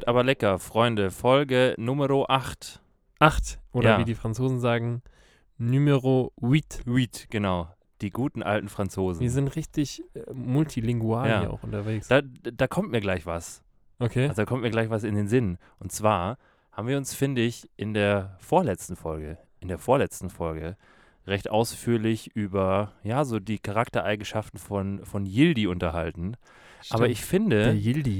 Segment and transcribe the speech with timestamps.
[0.00, 1.10] Improvisiert, aber lecker, Freunde.
[1.10, 2.80] Folge Nummer 8.
[3.18, 3.60] Acht.
[3.72, 3.98] Oder Ja.
[3.98, 5.02] wie die Franzosen sagen,
[5.58, 6.86] Numero 8.
[6.86, 7.68] Huit, genau.
[8.00, 9.20] Die guten alten Franzosen.
[9.20, 11.40] Wir sind richtig äh, multilingual Ja.
[11.40, 12.08] hier auch unterwegs.
[12.08, 13.62] Da, da kommt mir gleich was.
[13.98, 14.28] okay.
[14.28, 15.58] Also da kommt mir gleich was in den Sinn.
[15.78, 16.38] Und zwar
[16.72, 20.76] haben wir uns, finde ich, in der vorletzten Folge, in der vorletzten Folge,
[21.26, 26.36] recht ausführlich über, ja, so die Charaktereigenschaften von, von Yildi unterhalten.
[26.88, 27.10] Aber Stimmt.
[27.10, 27.74] ich finde,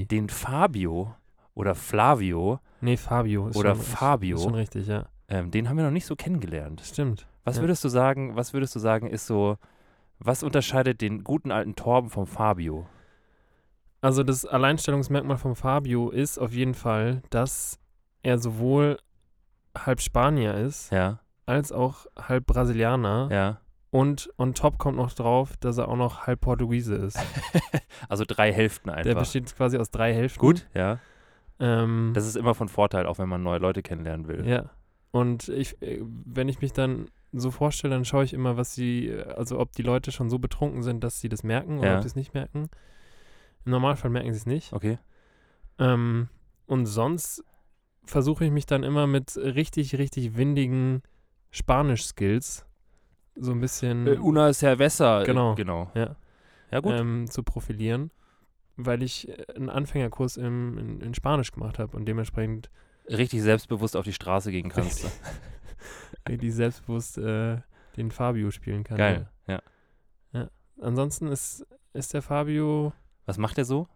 [0.07, 1.15] den Fabio
[1.55, 3.49] oder Flavio, Nee, Fabio.
[3.49, 4.37] Ist Oder schon, Fabio.
[4.37, 5.05] Ist schon richtig, ja.
[5.29, 6.81] ähm, den haben wir noch nicht so kennengelernt.
[6.83, 7.27] Stimmt.
[7.45, 7.63] Was Ja.
[7.63, 9.57] würdest du sagen, was würdest du sagen, ist so,
[10.19, 12.87] was unterscheidet den guten alten Torben vom Fabio?
[14.01, 17.79] Also das Alleinstellungsmerkmal von Fabio ist auf jeden Fall, dass
[18.23, 18.99] er sowohl
[19.77, 23.29] halb Spanier ist, Ja, als auch halb Brasilianer.
[23.31, 23.61] ja.
[23.93, 27.19] Und on top kommt noch drauf, dass er auch noch halb Portugiese ist.
[28.09, 29.03] Also drei Hälften einfach.
[29.05, 30.41] Der besteht quasi aus drei Hälften.
[30.41, 30.99] Gut, ja.
[31.61, 34.47] Ähm, Das ist immer von Vorteil, auch wenn man neue Leute kennenlernen will.
[34.47, 34.71] Ja.
[35.13, 39.13] Und ich, äh, wenn ich mich dann so vorstelle, dann schaue ich immer, was sie,
[39.37, 41.97] also ob die Leute schon so betrunken sind, dass sie das merken oder Ja.
[41.97, 42.69] ob sie es nicht merken.
[43.65, 44.73] Im Normalfall merken sie es nicht.
[44.73, 44.99] Okay.
[45.79, 46.29] Ähm,
[46.67, 47.45] und sonst
[48.05, 51.03] versuche ich mich dann immer mit richtig, richtig windigen
[51.51, 52.67] Spanisch-Skills
[53.37, 55.23] so ein bisschen Äh, una cerveza.
[55.23, 55.55] äh, Genau.
[55.55, 55.91] Genau.
[55.95, 56.17] Ja.
[56.73, 56.93] Ja, gut.
[56.95, 58.11] ähm, zu profilieren,
[58.87, 62.71] weil ich äh, einen Anfängerkurs im, in, in Spanisch gemacht habe und dementsprechend
[63.09, 65.05] Richtig selbstbewusst auf die Straße gehen kannst.
[66.29, 67.59] richtig selbstbewusst äh,
[67.97, 68.99] den Fabio spielen kann.
[68.99, 69.29] Geil.
[69.47, 69.61] Ja.
[70.33, 70.49] Ja.
[70.81, 72.93] Ansonsten ist, ist der Fabio,
[73.27, 73.89] Was macht er so?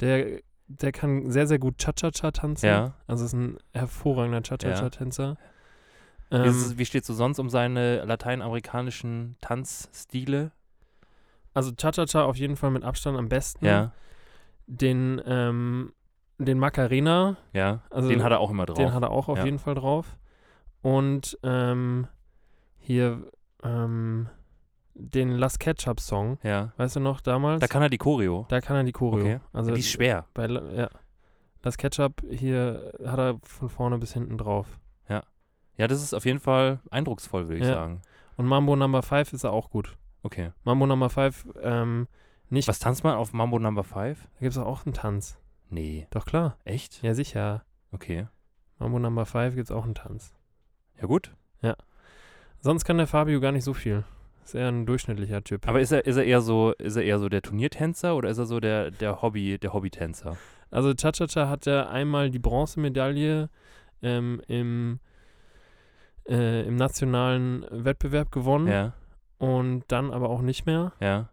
[0.00, 2.66] der, der kann sehr, sehr gut Cha-Cha-Cha tanzen.
[2.66, 2.94] Ja.
[3.06, 5.36] Also ist ein hervorragender Cha-Cha-Cha-Tänzer.
[6.30, 10.52] Wie, Ähm, es- wie stehst du sonst um seine lateinamerikanischen Tanzstile?
[11.52, 13.64] also Cha-Cha-Cha auf jeden Fall mit Abstand am besten.
[13.64, 13.92] Ja.
[14.66, 15.92] Den, ähm,
[16.38, 17.82] den Macarena, Ja.
[17.90, 18.76] also Den hat er auch immer drauf.
[18.76, 19.44] den hat er auch auf Ja.
[19.44, 20.16] jeden Fall drauf.
[20.82, 22.06] Und ähm,
[22.78, 23.30] hier
[23.62, 24.28] ähm,
[24.94, 26.72] den Las Ketchup Song, ja.
[26.76, 27.60] weißt du noch damals?
[27.60, 28.46] Da kann er die Choreo.
[28.48, 29.20] Da kann er die Choreo.
[29.20, 29.40] Okay.
[29.52, 30.26] Also Die ist schwer.
[30.34, 30.88] bei ja.
[31.62, 34.78] Das Ketchup hier hat er von vorne bis hinten drauf.
[35.76, 37.74] Ja, das ist auf jeden Fall eindrucksvoll, würde ich Ja.
[37.74, 38.00] sagen.
[38.36, 39.96] Und Mambo Number 5 ist er auch gut.
[40.22, 40.52] Okay.
[40.62, 42.06] Mambo Number 5, ähm,
[42.54, 44.22] nicht, Was tanzt man auf Mambo Number 5?
[44.22, 45.38] da gibt es auch einen Tanz.
[45.68, 46.06] Nee.
[46.10, 46.56] Doch klar.
[46.64, 47.02] Echt?
[47.02, 47.64] Ja, sicher.
[47.92, 48.26] Okay.
[48.78, 50.34] Mambo Number 5 gibt es auch einen Tanz.
[51.00, 51.32] Ja, gut.
[52.60, 54.04] Sonst kann der Fabio gar nicht so viel.
[54.42, 55.68] Ist eher ein durchschnittlicher Typ.
[55.68, 58.38] Aber ist er, ist er eher so, ist er eher so der Turniertänzer oder ist
[58.38, 60.38] er so der, der Hobby, der Hobbytänzer?
[60.70, 63.50] Also Cha-Cha-Cha hat ja einmal die Bronzemedaille
[64.02, 64.98] ähm, im,
[66.26, 68.94] äh, im nationalen Wettbewerb gewonnen Ja,
[69.38, 70.92] und dann aber auch nicht mehr.
[71.00, 71.28] ja.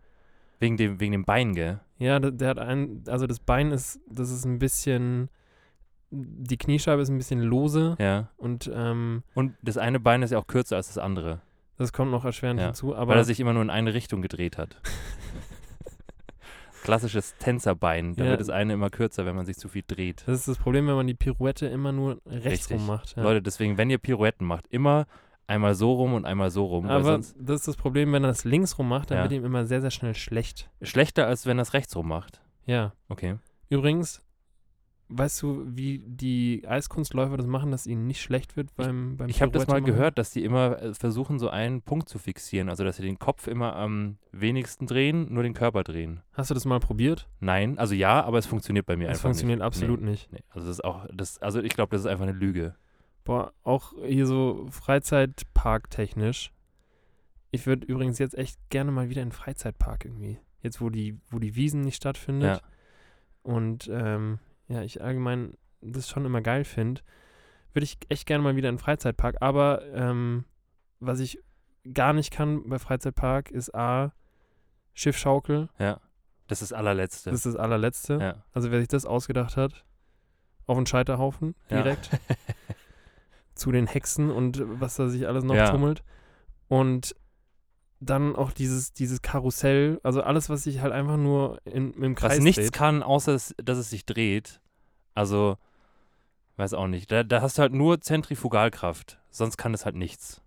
[0.62, 1.82] Wegen dem, wegen dem Bein, gell?
[1.98, 5.30] Ja, der, der hat ein, also das Bein ist, das ist ein bisschen,
[6.12, 8.30] die Kniescheibe ist ein bisschen lose Ja.
[8.38, 11.42] und ähm, Und das eine Bein ist ja auch kürzer als das andere,
[11.78, 12.96] das kommt noch erschwerend Ja, hinzu.
[12.96, 14.80] Aber weil er sich immer nur in eine Richtung gedreht hat.
[16.84, 18.16] Klassisches Tänzerbein.
[18.16, 18.30] Da Ja.
[18.32, 20.24] wird das eine immer kürzer, wenn man sich zu viel dreht.
[20.26, 22.78] das ist das Problem, wenn man die Pirouette immer nur rechts Richtig.
[22.78, 23.16] rum macht.
[23.16, 23.24] Ja.
[23.24, 25.06] Leute, deswegen, wenn ihr Pirouetten macht, immer
[25.52, 26.86] einmal so rum und einmal so rum.
[26.88, 29.24] aber sonst das ist das Problem, wenn er das links rum macht, dann Ja.
[29.24, 30.72] wird ihm immer sehr, sehr schnell schlecht.
[30.82, 32.42] schlechter, als wenn er es rechts rum macht.
[32.66, 32.94] Ja.
[33.10, 33.36] Okay.
[33.70, 34.22] Übrigens,
[35.14, 39.42] weißt du, wie die Eiskunstläufer das machen, dass ihnen nicht schlecht wird beim beim Ich
[39.42, 39.86] habe das mal machen?
[39.86, 42.70] gehört, dass die immer äh, versuchen, so einen Punkt zu fixieren.
[42.70, 46.22] Also, dass sie den Kopf immer am wenigsten drehen, nur den Körper drehen.
[46.34, 47.28] Hast du das mal probiert?
[47.42, 49.66] Nein, also ja, aber es funktioniert bei mir Das einfach funktioniert nicht.
[49.66, 50.32] absolut nicht.
[50.32, 50.46] Nee, nee.
[50.50, 52.76] Also, das ist auch, das, also ich glaube, das ist einfach eine Lüge.
[53.24, 56.52] Boah, auch hier so Freizeitpark-technisch.
[57.52, 60.40] Ich würde übrigens jetzt echt gerne mal wieder in den Freizeitpark irgendwie.
[60.62, 62.62] Jetzt, wo die, wo die Wiesen nicht stattfindet.
[62.62, 62.70] Ja.
[63.44, 67.02] Und ähm, ja, ich allgemein das schon immer geil finde,
[67.74, 69.38] würde ich echt gerne mal wieder in den Freizeitpark.
[69.42, 70.46] Aber ähm,
[71.00, 71.40] was ich
[71.94, 74.14] gar nicht kann bei Freizeitpark ist A,
[74.94, 75.70] Schiffschaukel.
[75.80, 76.00] Ja.
[76.48, 77.32] Das ist das allerletzte.
[77.32, 78.18] Das ist das allerletzte.
[78.22, 78.44] ja.
[78.54, 79.86] Also wer sich das ausgedacht hat,
[80.68, 81.84] auf den Scheiterhaufen Ja.
[83.56, 85.70] zu den Hexen und was da sich alles noch Ja.
[85.72, 86.04] tummelt.
[86.68, 87.16] Und
[88.00, 92.38] dann auch dieses, dieses Karussell, also alles, was sich halt einfach nur in, im Kreis
[92.38, 92.74] Was nichts dreht.
[92.74, 94.60] kann, außer es, dass es sich dreht.
[95.14, 95.58] Also,
[96.58, 97.12] weiß auch nicht.
[97.12, 99.20] Da, da hast du halt nur Zentrifugalkraft.
[99.30, 100.42] Sonst kann es halt nichts.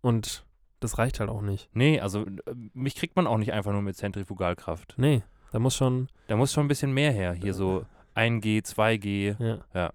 [0.00, 0.44] Und
[0.80, 1.68] das reicht halt auch nicht.
[1.72, 2.30] Nee, also äh,
[2.72, 4.94] mich kriegt man auch nicht einfach nur mit Zentrifugalkraft.
[4.96, 7.32] Nee, da muss schon, Da muss schon ein bisschen mehr her.
[7.32, 7.84] Hier so
[8.14, 9.36] 1G, 2G.
[9.44, 9.58] ja.
[9.74, 9.92] Ja.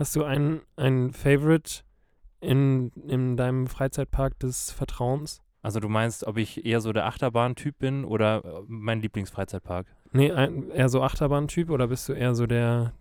[0.00, 1.82] Hast du ein, ein Favorite
[2.40, 5.42] in, in deinem Freizeitpark des Vertrauens?
[5.60, 9.86] Also du meinst, ob ich eher so der Achterbahn-Typ bin oder äh, mein Lieblingsfreizeitpark?
[10.12, 12.94] Nee, ein, eher so Achterbahn-Typ oder bist du eher so der,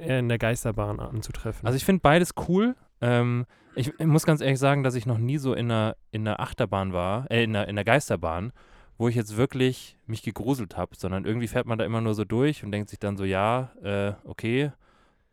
[0.00, 1.66] eher in der Geisterbahn anzutreffen?
[1.66, 2.76] Also ich finde beides cool.
[3.02, 6.26] Ähm, ich, ich muss ganz ehrlich sagen, dass ich noch nie so in einer, in
[6.26, 8.54] einer Achterbahn war, äh, in einer, in einer Geisterbahn,
[8.96, 12.24] wo ich jetzt wirklich mich gegruselt habe, sondern irgendwie fährt man da immer nur so
[12.24, 14.72] durch und denkt sich dann so, ja, äh, okay,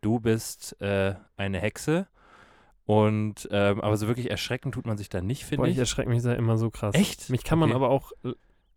[0.05, 2.07] du bist äh, eine Hexe.
[2.85, 5.73] Und ähm, aber so wirklich erschrecken tut man sich da nicht, finde ich.
[5.73, 6.93] ich erschrecke mich da immer so krass.
[6.93, 7.31] Echt?
[7.31, 7.75] Mich kann man Okay.
[7.75, 8.11] aber auch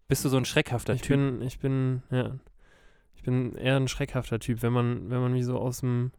[0.09, 1.17] Bist du so ein schreckhafter ich Typ?
[1.19, 2.39] bin, ich bin, ja,
[3.15, 4.63] ich bin eher ein schreckhafter Typ.
[4.63, 6.13] Wenn man, wenn man mich so aus dem,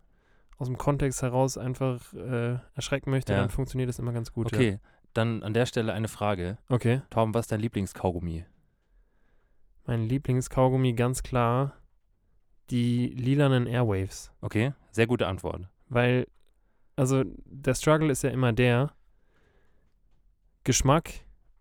[0.60, 3.40] aus dem Kontext heraus einfach äh, erschrecken möchte, Ja.
[3.40, 4.46] dann funktioniert das immer ganz gut.
[4.54, 4.80] okay,
[5.16, 6.60] dann an der Stelle eine Frage.
[6.70, 6.76] Ja.
[6.76, 7.02] Okay.
[7.10, 8.46] Torben, was ist dein Lieblingskaugummi?
[9.88, 11.74] Mein Lieblingskaugummi ganz klar
[12.72, 14.32] die lilanen Airwaves.
[14.42, 15.68] Okay, sehr gute Antwort.
[15.90, 16.28] Weil,
[16.96, 18.92] also der Struggle ist ja immer der,
[20.64, 21.12] Geschmack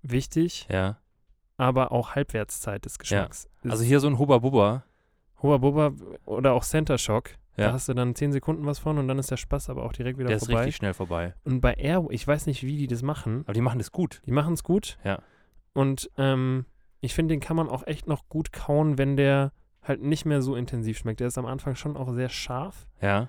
[0.02, 0.98] wichtig, Ja.
[1.56, 3.48] aber auch Halbwertszeit des Geschmacks.
[3.64, 4.18] Also Ist hier so ein.
[4.18, 5.92] Hoher Bubba
[6.26, 7.30] oder auch Center Shock.
[7.56, 7.72] Da Ja.
[7.72, 10.18] hast du dann 10 Sekunden was von und dann ist der Spaß aber auch direkt
[10.18, 10.60] wieder Der ist vorbei.
[10.62, 11.34] richtig schnell vorbei.
[11.44, 13.42] Und bei Air, ich weiß nicht, wie die das machen.
[13.44, 14.20] Aber die machen das gut.
[14.26, 14.98] Die machen es gut.
[15.04, 15.20] Ja.
[15.74, 16.66] Und ähm,
[17.00, 19.52] ich finde, den kann man auch echt noch gut kauen, wenn der
[19.88, 21.20] halt nicht mehr so intensiv schmeckt.
[21.20, 22.86] Der ist am Anfang schon auch sehr scharf.
[23.00, 23.28] Ja.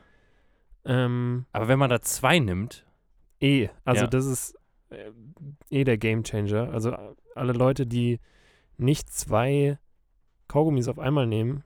[0.86, 2.86] Ähm, Aber wenn man da zwei nimmt,
[3.42, 4.08] eh, also Ja.
[4.08, 4.56] das ist
[4.90, 5.12] äh,
[5.70, 6.72] eh der Game Changer.
[6.72, 6.98] Also äh,
[7.36, 8.20] alle Leute, die
[8.78, 9.78] nicht zwei
[10.48, 11.64] Kaugummis auf einmal nehmen,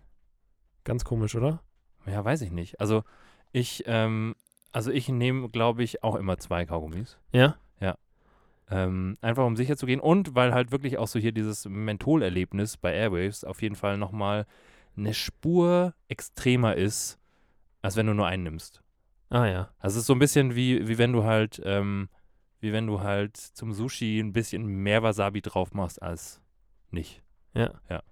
[0.83, 1.61] ganz komisch, oder?
[2.05, 2.81] ja, weiß ich nicht.
[2.81, 3.03] Also
[3.53, 4.35] ich, ähm,
[4.73, 7.17] also ich nehme, glaube ich, auch immer zwei Kaugummis.
[7.31, 7.55] Ja.
[8.69, 12.77] Ähm, einfach um sicher zu gehen und weil halt wirklich auch so hier dieses Mentholerlebnis
[12.77, 14.47] bei Airwaves auf jeden Fall nochmal
[14.95, 17.19] eine Spur extremer ist,
[17.81, 18.81] als wenn du nur einen nimmst.
[19.29, 19.73] Ah ja.
[19.79, 22.09] Also es ist so ein bisschen wie, wie wenn du halt, ähm,
[22.59, 26.39] wie wenn du halt zum Sushi ein bisschen mehr Wasabi drauf machst als
[26.91, 27.23] nicht.
[27.53, 27.73] Ja.
[27.89, 28.03] Ja.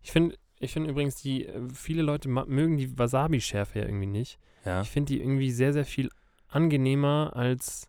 [0.00, 4.38] Ich finde ich finde übrigens, die äh, viele Leute mögen die Wasabi-Schärfe ja irgendwie nicht.
[4.64, 4.80] Ja.
[4.80, 6.08] Ich finde die irgendwie sehr, sehr viel
[6.48, 7.88] angenehmer als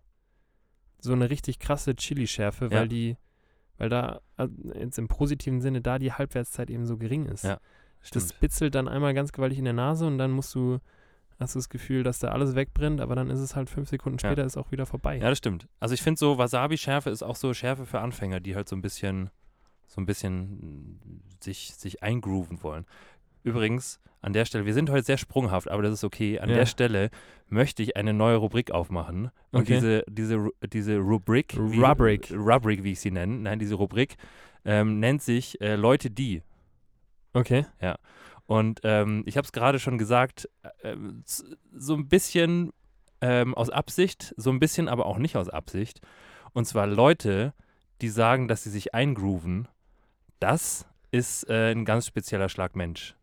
[1.00, 2.86] so eine richtig krasse Chili-Schärfe, weil Ja.
[2.86, 3.18] die,
[3.78, 7.46] weil da äh, jetzt im positiven Sinne da die Halbwertszeit eben so gering ist.
[7.46, 7.60] Ja,
[8.02, 8.40] das Stimmt.
[8.40, 10.80] bitzelt dann einmal ganz gewaltig in der Nase und dann musst du,
[11.40, 14.18] hast du das Gefühl, dass da alles wegbrennt, aber dann ist es halt fünf Sekunden
[14.22, 14.30] Ja.
[14.30, 15.18] später ist auch wieder vorbei.
[15.18, 15.68] Ja, das stimmt.
[15.80, 18.82] Also ich finde so Wasabi-Schärfe ist auch so Schärfe für Anfänger, die halt so ein
[18.82, 19.30] bisschen,
[19.88, 21.00] so ein bisschen mm,
[21.42, 22.86] sich, sich eingrooven wollen.
[23.44, 26.40] Übrigens, an der Stelle, wir sind heute sehr sprunghaft, aber das ist okay.
[26.40, 26.56] An Ja.
[26.56, 27.10] der Stelle
[27.48, 29.32] möchte ich eine neue Rubrik aufmachen.
[29.52, 29.76] Und Okay.
[29.76, 32.30] diese, diese, diese Rubrik, wie, Rubrik.
[32.34, 34.18] Rubrik, wie ich sie nenne, nein, diese Rubrik
[34.66, 36.42] ähm, nennt sich äh, Leute, die.
[37.34, 37.66] Okay.
[38.46, 40.50] Und ähm, ich habe es gerade schon gesagt,
[40.82, 42.72] äh, s- so ein bisschen
[43.22, 46.02] ähm, aus Absicht, so ein bisschen aber auch nicht aus Absicht.
[46.54, 47.54] Und zwar Leute,
[48.02, 49.68] die sagen, dass sie sich eingrooven,
[50.40, 53.16] das ist äh, ein ganz spezieller Schlag Mensch.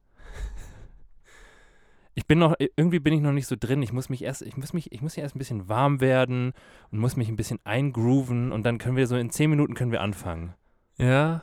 [2.15, 3.83] Ich bin noch, irgendwie bin ich noch nicht so drin.
[3.83, 6.53] Ich muss mich erst, ich muss mich, ich muss hier erst ein bisschen warm werden
[6.91, 9.93] und muss mich ein bisschen eingrooven und dann können wir so in zehn Minuten können
[9.93, 10.55] wir anfangen.
[10.97, 11.43] Ja.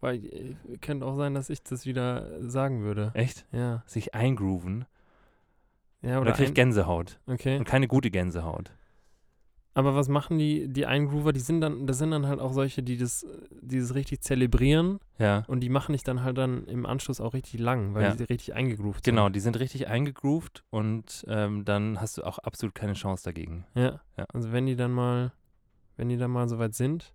[0.00, 3.10] Weil äh, könnte auch sein, dass ich das wieder sagen würde.
[3.14, 3.46] Echt?
[3.52, 3.82] Ja.
[3.86, 4.84] Sich eingrooven.
[6.02, 7.18] Ja, Oder kriege ich ein, Gänsehaut.
[7.26, 7.58] Okay.
[7.58, 8.70] Und keine gute Gänsehaut.
[9.74, 11.32] Aber was machen die, die Eingroover?
[11.32, 13.24] Die sind dann, das sind dann halt auch solche, die das,
[13.60, 15.44] die das richtig zelebrieren Ja.
[15.46, 18.14] und die machen dich dann halt dann im Anschluss auch richtig lang, weil Ja.
[18.14, 19.36] die richtig eingegroovt Genau, sind.
[19.36, 23.66] die sind richtig eingegroovt und ähm, dann hast du auch absolut keine Chance dagegen.
[23.76, 24.00] Ja.
[24.16, 24.24] Ja.
[24.32, 25.32] Also wenn die dann mal,
[25.96, 27.12] wenn die dann mal soweit sind,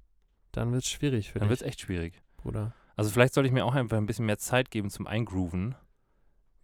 [0.53, 2.21] dann wird es schwierig für Dann wird dich, es echt schwierig.
[2.43, 2.73] Bruder.
[2.95, 5.75] Also vielleicht sollte ich mir auch einfach ein bisschen mehr Zeit geben zum Eingrooven.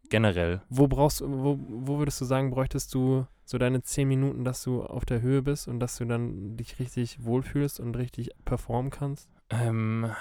[0.10, 0.62] Generell.
[0.70, 4.84] Wo brauchst wo, wo würdest du sagen, bräuchtest du so deine zehn Minuten, dass du
[4.84, 9.30] auf der Höhe bist und dass du dann dich richtig wohlfühlst und richtig performen kannst?
[9.50, 10.12] Ähm,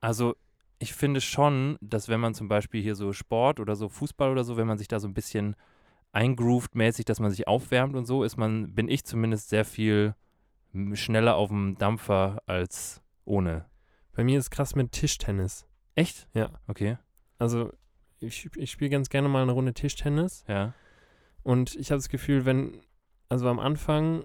[0.00, 0.34] also
[0.78, 4.44] ich finde schon, dass wenn man zum Beispiel hier so Sport oder so Fußball oder
[4.44, 5.56] so, wenn man sich da so ein bisschen
[6.12, 10.14] eingroovt mäßig, dass man sich aufwärmt und so, ist man, bin ich zumindest sehr viel
[10.94, 13.66] schneller auf dem Dampfer als ohne.
[14.18, 15.64] Bei mir ist krass mit Tischtennis.
[15.94, 16.26] Echt?
[16.34, 16.50] Ja.
[16.66, 16.98] Okay.
[17.38, 17.72] Also
[18.18, 20.74] ich, ich spiele ganz gerne mal eine Runde Tischtennis Ja.
[21.44, 22.80] und ich habe das Gefühl, wenn,
[23.28, 24.24] also am Anfang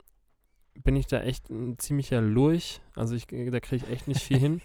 [0.74, 4.40] bin ich da echt ein ziemlicher Lurch, also ich, da kriege ich echt nicht viel
[4.40, 4.62] hin.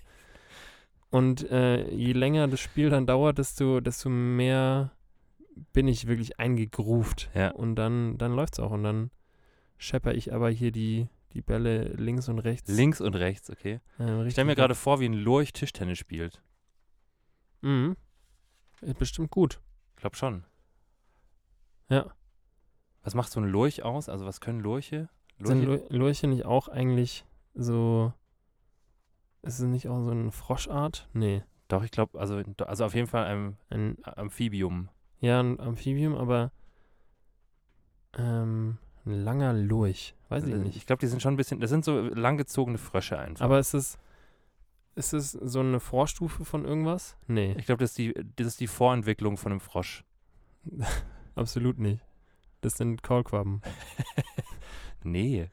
[1.11, 4.93] Und äh, je länger das Spiel dann dauert, desto, desto mehr
[5.75, 7.29] bin ich wirklich eingegroovt.
[7.35, 7.51] Ja.
[7.51, 9.11] Und dann, dann läuft es auch und dann
[9.77, 12.71] schepper ich aber hier die, die Bälle links und rechts.
[12.71, 13.81] Links und rechts, okay.
[13.99, 16.43] äh, Ich stelle mir gerade vor, wie ein Lurch Tischtennis spielt.
[17.61, 17.97] Mhm.
[18.81, 19.61] Ist bestimmt gut.
[19.97, 20.45] Ich glaube schon.
[21.89, 22.07] Ja.
[23.03, 24.09] Was macht so ein Lurch aus?
[24.09, 25.09] Also was können Lurche?
[25.41, 28.13] Sind Lurche, Lu- Lurche nicht auch eigentlich so.
[29.43, 31.09] Ist es nicht auch so eine Froschart?
[31.13, 31.43] Nee.
[31.69, 34.89] doch, ich glaube, also, also auf jeden Fall ein Ein, Amphibium.
[35.21, 36.51] ja, ein Amphibium, aber
[38.15, 40.15] ähm, ein langer Lurch.
[40.29, 40.77] Weiß ich Äh, nicht.
[40.77, 43.45] Ich glaube, die sind schon ein bisschen, das sind so langgezogene Frösche einfach.
[43.45, 43.99] Aber ist es,
[44.95, 47.17] ist es so eine Vorstufe von irgendwas?
[47.27, 50.05] Nee, ich glaube, das, ist die- das ist die Vorentwicklung von einem Frosch.
[51.35, 52.05] absolut nicht.
[52.61, 53.63] Das sind Kaulquappen.
[55.05, 55.49] Nee.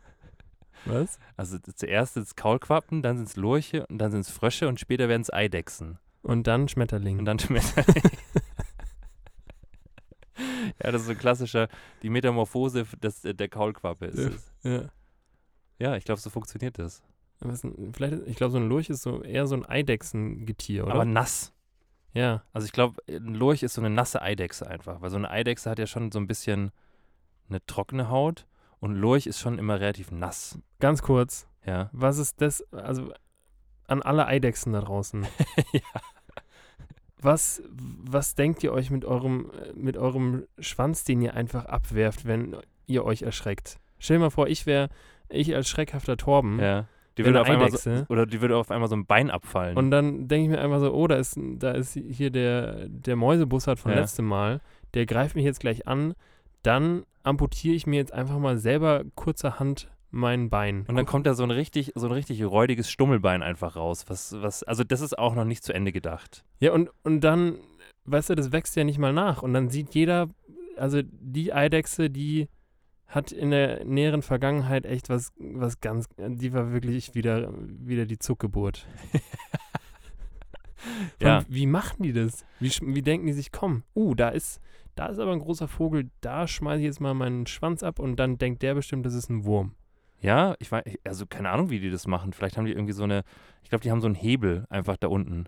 [0.85, 1.19] Was?
[1.37, 4.79] Also zuerst sind es Kaulquappen, dann sind es Lurche und dann sind es Frösche und
[4.79, 5.99] später werden es Eidechsen.
[6.23, 7.19] Und dann Schmetterling.
[7.19, 8.01] Und dann Schmetterling.
[10.83, 11.67] ja, das ist so ein klassischer,
[12.01, 14.29] die Metamorphose des, äh, der Kaulquappe ist Ja.
[14.29, 14.53] es.
[14.63, 14.89] ja.
[15.77, 17.03] Ja, ich glaube, so funktioniert das.
[17.41, 20.93] Denn- vielleicht, ich glaube, so ein Lurch ist so eher so ein Eidechsengetier, oder?
[20.93, 21.51] Aber nass.
[22.13, 22.43] ja.
[22.53, 25.69] Also ich glaube, ein Lurch ist so eine nasse Eidechse einfach, weil so eine Eidechse
[25.69, 26.71] hat ja schon so ein bisschen
[27.49, 28.45] eine trockene Haut
[28.79, 30.57] und ein Lurch ist schon immer relativ nass.
[30.79, 31.45] Ganz kurz.
[31.65, 31.89] Ja.
[31.91, 33.11] Was ist das, also
[33.87, 35.23] an alle Eidechsen da draußen?
[35.73, 35.81] ja.
[37.21, 42.55] Was, was denkt ihr euch mit eurem, mit eurem Schwanz, den ihr einfach abwerft, wenn
[42.87, 43.79] ihr euch erschreckt?
[43.99, 44.89] Stell dir mal vor, ich wäre,
[45.29, 46.87] ich als schreckhafter Torben ja.
[47.17, 49.77] Die würde auf einmal so, oder die würde auf einmal so ein Bein abfallen.
[49.77, 53.15] und dann denke ich mir einfach so, oh, da ist, da ist hier der, der
[53.15, 53.99] Mäusebussard von Ja.
[53.99, 54.59] letztem Mal,
[54.93, 56.13] der greift mich jetzt gleich an,
[56.61, 60.85] dann amputiere ich mir jetzt einfach mal selber kurzerhand mein Bein.
[60.87, 64.05] Und dann kommt da so ein richtig, so ein richtig räudiges Stummelbein einfach raus.
[64.07, 66.43] Was, was, also das ist auch noch nicht zu Ende gedacht.
[66.59, 67.59] Ja, und, und dann,
[68.05, 69.43] weißt du, das wächst ja nicht mal nach.
[69.43, 70.29] Und dann sieht jeder,
[70.77, 72.47] also die Eidechse, die
[73.07, 78.17] hat in der näheren Vergangenheit echt was, was ganz, die war wirklich wieder, wieder die
[78.17, 78.87] Zuckgeburt.
[81.19, 81.43] Ja.
[81.47, 82.45] Wie machen die das?
[82.59, 84.61] Wie, wie denken die sich, komm, uh, da ist,
[84.93, 88.17] da ist aber ein großer Vogel, da schmeiße ich jetzt mal meinen Schwanz ab und
[88.17, 89.73] dann denkt der bestimmt, das ist ein Wurm.
[90.25, 92.33] Ja, ich weiß, also keine Ahnung, wie die das machen.
[92.33, 93.23] Vielleicht haben die irgendwie so eine,
[93.63, 95.45] ich glaube, die haben so einen Hebel einfach da unten.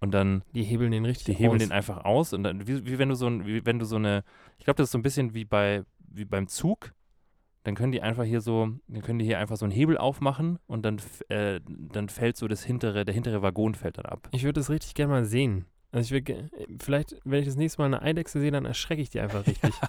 [0.00, 1.68] Und dann, Die hebeln den richtig die hebeln aus.
[1.68, 3.96] den einfach aus und dann, wie, wie wenn du so ein, wie wenn du so
[3.96, 4.24] eine,
[4.58, 6.92] ich glaube, das ist so ein bisschen wie bei, wie beim Zug.
[7.64, 10.58] Dann können die einfach hier so, dann können die hier einfach so einen Hebel aufmachen
[10.66, 10.96] und dann,
[11.28, 14.28] äh, dann fällt so das hintere, der hintere Waggon fällt dann ab.
[14.32, 15.66] Ich würde das richtig gerne mal sehen.
[15.92, 16.48] Also ich würde, ge-
[16.80, 19.74] vielleicht, wenn ich das nächste Mal eine Eidechse sehe, dann erschrecke ich die einfach richtig.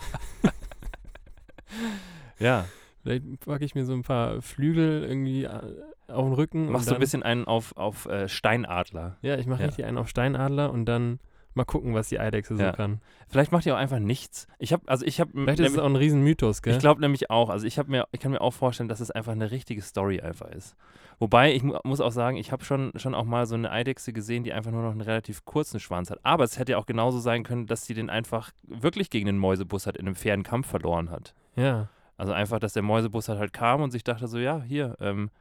[2.40, 2.66] Ja,
[3.04, 5.62] Vielleicht packe ich mir so ein paar Flügel irgendwie äh,
[6.08, 6.72] auf den Rücken.
[6.72, 9.18] machst du dann, ein bisschen einen auf, auf äh, Steinadler.
[9.22, 9.68] Ja, ich mache Ja.
[9.68, 11.20] richtig einen auf Steinadler und dann
[11.54, 12.72] mal gucken, was die Eidechse so Ja.
[12.72, 13.02] kann.
[13.28, 14.48] Vielleicht macht ihr auch einfach nichts.
[14.60, 16.74] Ich habe, also ich habe, Vielleicht ist es auch ein Riesenmythos, gell?
[16.74, 17.50] Ich glaube nämlich auch.
[17.50, 20.22] Also ich habe mir, ich kann mir auch vorstellen, dass es einfach eine richtige Story
[20.22, 20.76] einfach ist.
[21.20, 24.14] Wobei ich mu muss auch sagen, ich habe schon, schon auch mal so eine Eidechse
[24.14, 26.20] gesehen, die einfach nur noch einen relativ kurzen Schwanz hat.
[26.24, 29.38] Aber es hätte ja auch genauso sein können, dass sie den einfach wirklich gegen den
[29.38, 31.34] Mäusebus hat in einem fairen Kampf verloren hat.
[31.56, 31.90] ja.
[32.22, 35.32] Also einfach, dass der Mäusebus halt kam und sich dachte so, ja, hier, ähm,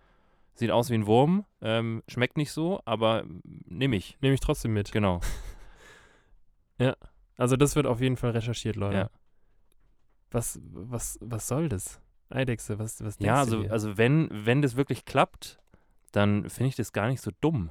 [0.55, 3.25] sieht aus wie ein Wurm, ähm, schmeckt nicht so, aber
[3.67, 4.17] nehme ich.
[4.23, 4.91] Nehme ich trotzdem mit.
[4.91, 5.21] Genau.
[7.37, 8.97] Also das wird auf jeden Fall recherchiert, Leute.
[8.97, 9.11] Ja.
[10.31, 12.01] Was, was, was soll das?
[12.31, 13.73] Eidechse, was, was denkst Ja, du also, dir?
[13.73, 15.59] also wenn, wenn das wirklich klappt,
[16.13, 17.71] dann finde ich das gar nicht so dumm.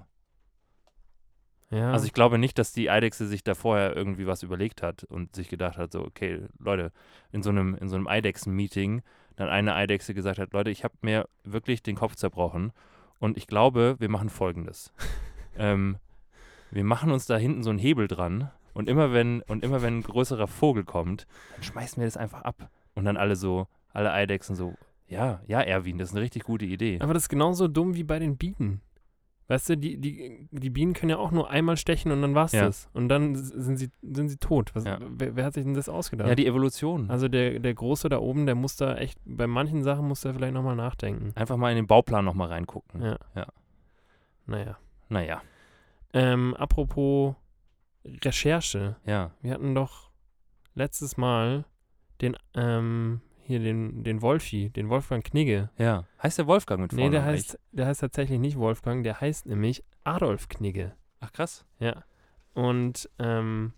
[1.72, 1.92] Ja.
[1.92, 5.36] Also ich glaube nicht, dass die Eidechse sich da vorher irgendwie was überlegt hat und
[5.36, 6.92] sich gedacht hat, so, okay, Leute,
[7.32, 9.04] in so einem, in so einem Eidechsen-Meeting
[9.36, 12.72] dann eine Eidechse gesagt hat, Leute, ich habe mir wirklich den Kopf zerbrochen
[13.20, 14.92] und ich glaube, wir machen folgendes.
[15.58, 15.98] ähm,
[16.72, 20.00] wir machen uns da hinten so einen Hebel dran und immer wenn, und immer wenn
[20.00, 22.70] ein größerer Vogel kommt, dann schmeißen wir das einfach ab.
[22.96, 24.76] Und dann alle so, alle Eidechsen so,
[25.08, 27.00] ja, ja, Erwin, das ist eine richtig gute Idee.
[27.00, 28.82] Aber das ist genauso dumm wie bei den Bienen.
[29.50, 32.52] Weißt du, die, die, die Bienen können ja auch nur einmal stechen und dann war's
[32.54, 32.66] Ja.
[32.68, 32.88] das.
[32.94, 34.74] Und dann sind sie, sind sie tot.
[34.76, 35.00] Was, Ja.
[35.02, 36.30] wer, wer hat sich denn das ausgedacht?
[36.30, 37.10] Ja, die Evolution.
[37.10, 40.34] also der, der Große da oben, der muss da echt, bei manchen Sachen muss der
[40.36, 41.32] vielleicht nochmal nachdenken.
[41.36, 43.02] Einfach mal in den Bauplan nochmal reingucken.
[43.02, 43.18] Ja.
[43.36, 43.48] Ja.
[44.46, 44.78] Naja.
[45.10, 45.42] Naja,
[46.14, 47.36] Ähm, apropos
[48.06, 48.96] Recherche.
[49.06, 49.32] ja.
[49.42, 50.10] Wir hatten doch
[50.76, 51.66] letztes Mal
[52.22, 55.70] den, ähm, hier den, den Wolfi, den Wolfgang Knigge.
[55.78, 56.06] Ja.
[56.24, 57.12] Heißt der Wolfgang mit Nee, Vornamen?
[57.26, 57.50] der echt?
[57.50, 60.94] heißt, der heißt tatsächlich nicht Wolfgang, der heißt nämlich Adolf Knigge.
[61.20, 61.66] Ach krass.
[61.80, 62.04] Ja.
[62.54, 63.74] Und ähm,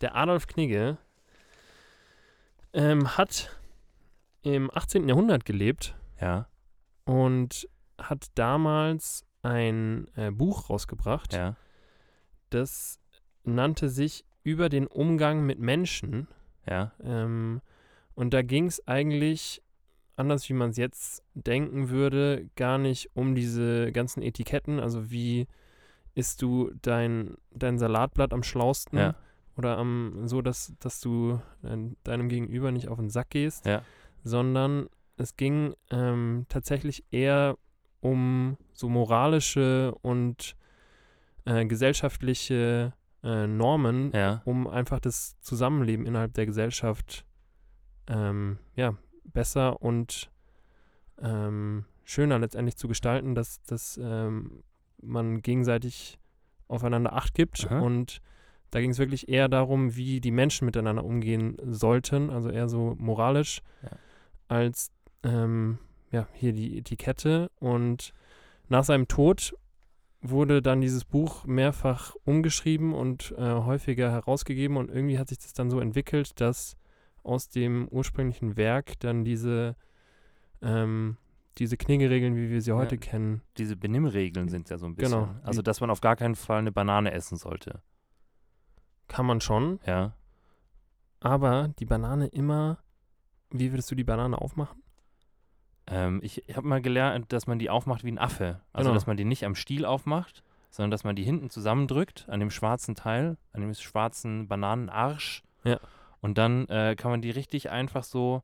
[0.00, 0.98] der Adolf Knigge
[2.72, 3.56] ähm, hat
[4.42, 5.08] im 18.
[5.08, 6.48] Jahrhundert gelebt Ja,
[7.04, 11.56] und hat damals ein äh, Buch rausgebracht, ja.
[12.50, 12.98] das
[13.44, 16.28] nannte sich Über den Umgang mit Menschen.
[16.68, 17.60] Ja, Ähm,
[18.14, 19.62] und da ging es eigentlich,
[20.16, 24.78] anders wie man es jetzt denken würde, gar nicht um diese ganzen Etiketten.
[24.80, 25.46] Also wie
[26.14, 29.14] isst du dein, dein Salatblatt am schlausten ja,
[29.56, 33.82] oder am, so, dass, dass du dein, deinem Gegenüber nicht auf den Sack gehst, Ja.
[34.22, 37.56] sondern es ging ähm, tatsächlich eher
[38.00, 40.56] um so moralische und
[41.46, 42.92] äh, gesellschaftliche
[43.22, 44.42] äh, Normen, Ja.
[44.44, 47.24] um einfach das Zusammenleben innerhalb der Gesellschaft
[48.08, 48.94] ähm, ja,
[49.24, 50.30] besser und
[51.20, 54.62] ähm, schöner letztendlich zu gestalten, dass, dass ähm,
[55.00, 56.18] man gegenseitig
[56.68, 57.66] aufeinander Acht gibt.
[57.66, 57.80] Aha.
[57.80, 58.20] Und
[58.70, 62.96] da ging es wirklich eher darum, wie die Menschen miteinander umgehen sollten, also eher so
[62.98, 63.90] moralisch, Ja.
[64.48, 64.90] als
[65.22, 65.78] ähm,
[66.10, 67.50] ja, hier die Etikette.
[67.60, 68.12] Und
[68.68, 69.54] nach seinem Tod
[70.20, 75.52] wurde dann dieses Buch mehrfach umgeschrieben und äh, häufiger herausgegeben und irgendwie hat sich das
[75.52, 76.76] dann so entwickelt, dass
[77.24, 79.76] aus dem ursprünglichen Werk dann diese
[80.62, 81.16] ähm,
[81.58, 83.00] diese Kniggeregeln, wie wir sie heute Ja.
[83.00, 85.20] kennen, Diese Benimmregeln sind ja so ein bisschen.
[85.20, 85.34] Genau.
[85.44, 87.80] Also, dass man auf gar keinen Fall eine Banane essen sollte.
[89.08, 90.14] kann man schon, Ja.
[91.20, 92.78] aber die Banane immer,
[93.50, 94.82] wie würdest du die Banane aufmachen?
[95.86, 98.62] Ähm, ich habe mal gelernt, dass man die aufmacht wie ein Affe.
[98.72, 98.94] Also, Genau.
[98.94, 102.50] dass man die nicht am Stiel aufmacht, sondern dass man die hinten zusammendrückt, an dem
[102.50, 105.44] schwarzen Teil, an dem schwarzen Bananenarsch.
[105.64, 105.78] Ja.
[106.24, 108.42] Und dann äh, kann man die richtig einfach so,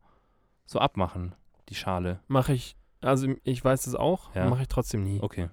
[0.66, 1.34] so abmachen,
[1.70, 2.20] die Schale.
[2.28, 4.50] Mache ich, also ich weiß es auch, Ja.
[4.50, 5.18] mache ich trotzdem nie.
[5.22, 5.48] Okay.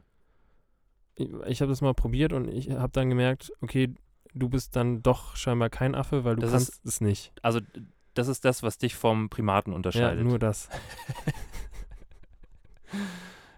[1.16, 3.96] Ich, ich habe das mal probiert und ich habe dann gemerkt, okay,
[4.34, 7.32] du bist dann doch scheinbar kein Affe, weil du Das kannst es nicht.
[7.44, 7.62] Also,
[8.14, 10.26] das ist das, was dich vom Primaten Ja, unterscheidet.
[10.26, 10.68] nur das.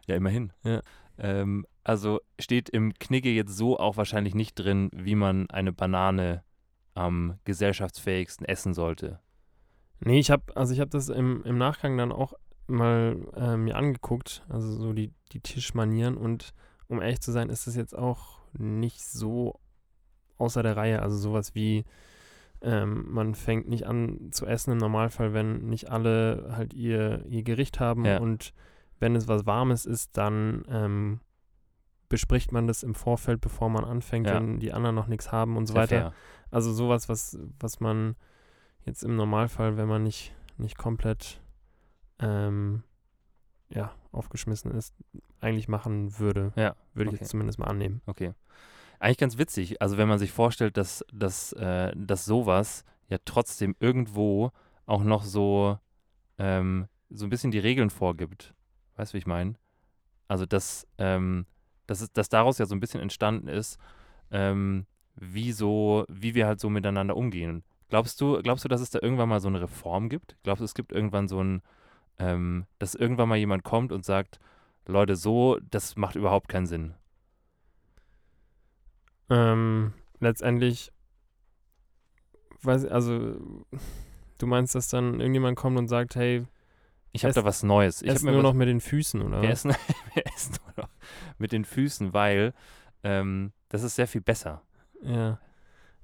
[0.06, 0.54] Ja, immerhin.
[0.64, 0.82] Ja.
[1.18, 6.44] Ähm, also steht im Knigge jetzt so auch wahrscheinlich nicht drin, wie man eine Banane
[7.00, 9.20] am gesellschaftsfähigsten essen sollte.
[10.02, 12.34] Nee, ich habe, also ich habe das im, im Nachgang dann auch
[12.68, 16.54] mal äh, mir angeguckt, also so die, die Tischmanieren und
[16.88, 19.60] um ehrlich zu sein, ist das jetzt auch nicht so
[20.38, 21.02] außer der Reihe.
[21.02, 21.86] Also sowas wie,
[22.62, 27.44] ähm, man fängt nicht an zu essen im Normalfall, wenn nicht alle halt ihr, ihr
[27.44, 28.20] Gericht haben Ja.
[28.20, 28.54] und
[29.00, 31.20] wenn es was Warmes ist, dann ähm,
[32.10, 34.36] bespricht man das im Vorfeld, bevor man anfängt, Ja.
[34.36, 36.00] wenn die anderen noch nichts haben und so Sehr weiter.
[36.02, 36.14] fair.
[36.52, 38.16] Also sowas, was, was man
[38.86, 41.42] jetzt im Normalfall, wenn man nicht, nicht komplett
[42.20, 42.84] ähm,
[43.70, 44.96] ja, aufgeschmissen ist,
[45.40, 46.52] eigentlich machen würde.
[46.56, 47.24] Ja, Würde ich okay.
[47.24, 48.02] jetzt zumindest mal annehmen.
[48.08, 48.34] Okay.
[49.00, 49.82] Eigentlich ganz witzig.
[49.82, 54.52] Also wenn man sich vorstellt, dass, dass, äh, dass sowas ja trotzdem irgendwo
[54.86, 55.78] auch noch so,
[56.40, 58.54] ähm, so ein bisschen die Regeln vorgibt.
[58.96, 59.56] Weißt du, wie ich meine?
[60.28, 61.46] Also dass, ähm,
[61.90, 63.80] dass, es, dass daraus ja so ein bisschen entstanden ist,
[64.32, 67.64] ähm, wie so, wie wir halt so miteinander umgehen.
[67.90, 70.38] Glaubst du, glaubst du, dass es da irgendwann mal so eine Reform gibt?
[70.44, 71.62] Glaubst du, es gibt irgendwann so ein,
[72.20, 74.40] ähm, dass irgendwann mal jemand kommt und sagt,
[74.86, 76.94] Leute, so, das macht überhaupt keinen Sinn.
[79.32, 80.92] Ähm, letztendlich,
[82.62, 83.36] weiß, also
[84.38, 86.46] du meinst, dass dann irgendjemand kommt und sagt, hey,
[87.12, 88.04] Ich habe da was Neues.
[88.04, 89.42] Ich hab essen nur was, noch mit den Füßen, oder?
[89.42, 89.72] wir, essen,
[90.14, 90.89] wir essen nur noch
[91.38, 92.54] mit den Füßen, weil
[93.04, 94.62] ähm, das ist sehr viel besser.
[95.02, 95.40] Ja.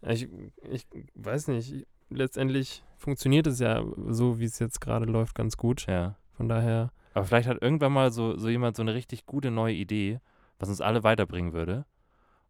[0.02, 0.30] Ich,
[0.70, 1.74] ich weiß nicht.
[1.74, 5.86] Ich, letztendlich funktioniert es ja so, wie es jetzt gerade läuft, ganz gut.
[5.88, 6.16] Ja.
[6.34, 9.74] Von daher, Aber vielleicht hat irgendwann mal so, so jemand so eine richtig gute neue
[9.74, 10.20] Idee,
[10.60, 11.86] was uns alle weiterbringen würde.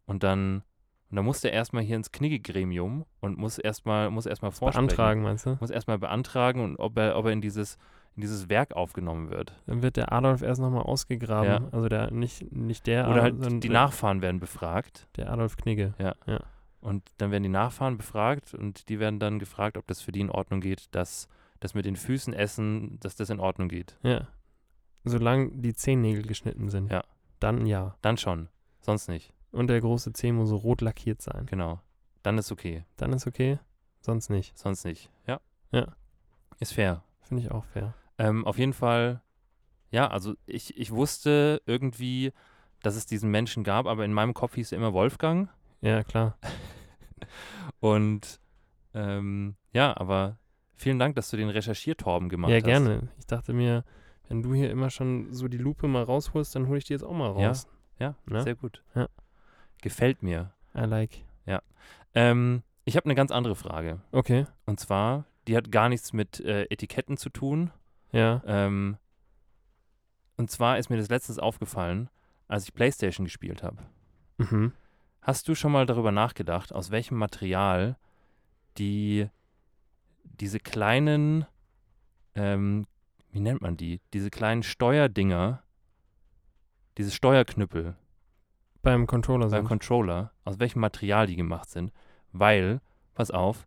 [0.06, 0.62] Und dann,
[1.10, 4.88] und dann muss der erstmal hier ins Knigge-Gremium und muss erstmal muss erstmal vorsprechen.
[4.88, 5.56] beantragen, meinst du?
[5.60, 7.78] Muss erstmal beantragen und ob er, ob er in dieses,
[8.16, 9.54] in dieses Werk aufgenommen wird.
[9.66, 11.64] Dann wird der Adolf erst nochmal ausgegraben.
[11.64, 11.68] Ja.
[11.70, 15.06] Also der, nicht, nicht der Oder Adolf, halt die Nachfahren werden befragt.
[15.16, 15.94] der Adolf Knigge.
[16.80, 20.20] Und dann werden die Nachfahren befragt und die werden dann gefragt, ob das für die
[20.20, 21.28] in Ordnung geht, dass
[21.60, 23.98] das mit den Füßen essen, dass das in Ordnung geht.
[24.02, 24.28] Ja.
[25.04, 26.90] Solange die Zehennägel geschnitten sind.
[26.90, 27.04] Ja.
[27.38, 27.96] Dann ja.
[28.02, 28.48] Dann schon.
[28.80, 29.32] Sonst nicht.
[29.52, 31.46] Und der große Zeh muss so rot lackiert sein.
[31.46, 31.80] Genau.
[32.22, 32.84] Dann ist okay.
[32.96, 33.58] Dann ist okay,
[34.00, 34.56] sonst nicht.
[34.58, 35.10] Sonst nicht.
[35.26, 35.40] Ja.
[35.70, 35.86] Ja.
[36.60, 37.02] Ist fair.
[37.22, 37.94] Finde ich auch fair.
[38.18, 39.22] Ähm, auf jeden Fall,
[39.90, 42.32] ja, also ich, ich wusste irgendwie,
[42.82, 45.48] dass es diesen Menschen gab, aber in meinem Kopf hieß er immer Wolfgang.
[45.80, 46.38] Ja, klar.
[47.80, 48.40] Und
[48.94, 50.38] ähm, ja, aber
[50.74, 52.64] vielen Dank, dass du den Recherchiertorben gemacht ja, hast.
[52.64, 53.08] gerne.
[53.18, 53.84] Ich dachte mir,
[54.28, 57.02] wenn du hier immer schon so die Lupe mal rausholst, dann hole ich die jetzt
[57.04, 57.48] auch mal Ja.
[57.48, 57.68] raus.
[57.98, 58.42] Ja, Ne?
[58.42, 58.82] sehr gut.
[58.94, 59.08] Ja.
[59.82, 60.52] Gefällt mir.
[60.74, 61.18] I like.
[62.14, 64.00] Ähm, ich habe eine ganz andere Frage.
[64.10, 64.46] Okay.
[64.64, 67.70] Und zwar, die hat gar nichts mit äh, Etiketten zu tun.
[68.16, 68.42] Ja.
[68.46, 68.96] Ähm,
[70.36, 72.08] und zwar ist mir das letztens aufgefallen,
[72.48, 73.78] als ich Playstation gespielt habe.
[74.38, 74.72] Mhm.
[75.20, 77.96] Hast du schon mal darüber nachgedacht, aus welchem Material
[78.78, 79.28] die
[80.22, 81.46] diese kleinen,
[82.34, 82.86] ähm,
[83.32, 84.00] wie nennt man die?
[84.12, 85.62] Diese kleinen Steuerdinger,
[86.98, 87.96] diese Steuerknüppel
[88.82, 89.68] Beim Controller beim sind.
[89.68, 91.92] Controller, aus welchem Material die gemacht sind.
[92.32, 92.80] Weil,
[93.14, 93.66] pass auf,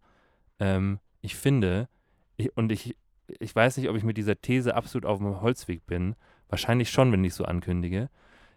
[0.60, 1.90] ähm, ich finde,
[2.38, 2.96] ich, und ich
[3.40, 6.16] ich weiß nicht, ob ich mit dieser These absolut auf dem Holzweg bin.
[6.48, 8.10] Wahrscheinlich schon, wenn ich so ankündige.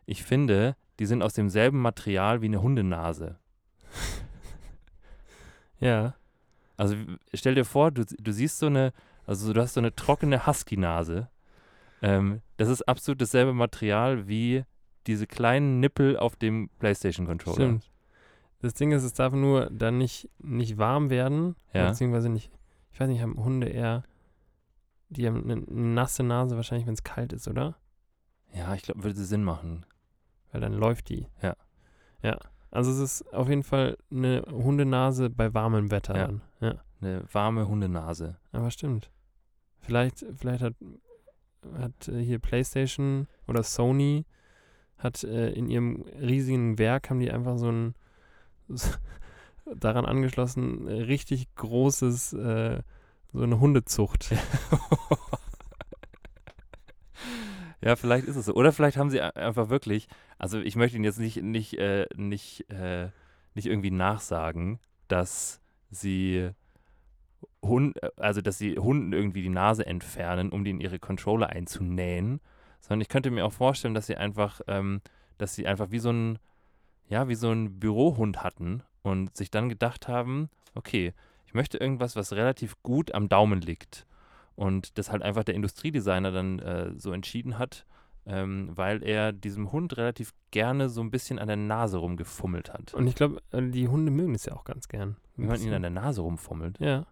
[0.07, 3.39] Ich finde, die sind aus demselben Material wie eine Hundenase.
[5.81, 6.15] Ja.
[6.77, 6.97] Also
[7.35, 8.93] stell dir vor, du, du siehst so eine,
[9.27, 11.29] also du hast so eine trockene Husky-Nase.
[12.03, 14.65] Ähm, das ist absolut dasselbe Material wie
[15.07, 17.55] diese kleinen Nippel auf dem PlayStation-Controller.
[17.57, 17.91] Stimmt.
[18.61, 21.89] Das Ding ist, es darf nur dann nicht, nicht warm werden, Ja.
[21.89, 22.51] beziehungsweise nicht,
[22.93, 24.05] ich weiß nicht, haben Hunde eher,
[25.13, 27.77] die haben eine, nasse Nase wahrscheinlich, wenn es kalt ist, oder?
[28.55, 29.87] Ja, ich glaube, würde Sinn machen.
[30.51, 31.27] Weil dann läuft die.
[31.43, 31.57] Ja.
[32.23, 32.39] Ja.
[32.71, 36.27] Also es ist auf jeden Fall eine Hundenase bei warmem Wetter Ja.
[36.27, 36.43] dann.
[36.61, 36.75] Ja.
[37.01, 38.37] Eine warme Hundenase.
[38.53, 39.11] Aber stimmt.
[39.81, 40.75] Vielleicht, vielleicht hat,
[41.77, 44.25] hat äh, hier PlayStation oder Sony
[44.99, 47.95] hat äh, in ihrem riesigen Werk haben die einfach so ein
[49.75, 52.83] daran angeschlossen äh, richtig großes äh,
[53.33, 54.31] so eine Hundezucht.
[57.85, 58.55] Ja, vielleicht ist es so.
[58.55, 60.07] Oder vielleicht haben sie einfach wirklich,
[60.39, 63.09] also ich möchte Ihnen jetzt nicht, nicht, äh, nicht, äh,
[63.55, 66.51] nicht irgendwie nachsagen, dass sie
[67.61, 72.41] Hund, also dass sie Hunden irgendwie die Nase entfernen, um die in ihre Controller einzunähen,
[72.81, 75.01] sondern ich könnte mir auch vorstellen, dass sie einfach, ähm,
[75.39, 76.39] dass sie einfach wie so ein,
[77.09, 81.15] ja, wie so ein Bürohund hatten und sich dann gedacht haben, okay,
[81.53, 84.07] ich möchte irgendwas, was relativ gut am Daumen liegt.
[84.55, 87.85] Und das halt einfach der Industriedesigner dann äh, so entschieden hat,
[88.25, 92.95] ähm, weil er diesem Hund relativ gerne so ein bisschen an der Nase rumgefummelt hat.
[92.95, 95.17] Und ich glaube, äh, die Hunde mögen es ja auch ganz gern.
[95.37, 96.81] Wenn man ihn an der Nase rumfummelt.
[96.81, 97.05] Ja.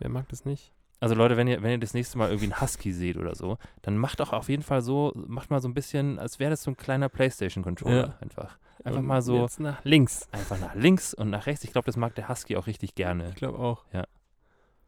[0.00, 0.72] Wer mag das nicht?
[0.98, 3.58] Also Leute, wenn ihr, wenn ihr das nächste Mal irgendwie einen Husky seht oder so,
[3.82, 6.64] dann macht doch auf jeden Fall so, macht mal so ein bisschen, als wäre das
[6.64, 8.14] so ein kleiner Playstation-Controller Ja.
[8.20, 8.58] einfach.
[8.82, 10.28] Einfach Und mal so, nach links.
[10.32, 11.64] einfach nach links und nach rechts.
[11.64, 13.28] Ich glaube, das mag der Husky auch richtig gerne.
[13.28, 13.84] Ich glaube auch.
[13.92, 14.04] Ja.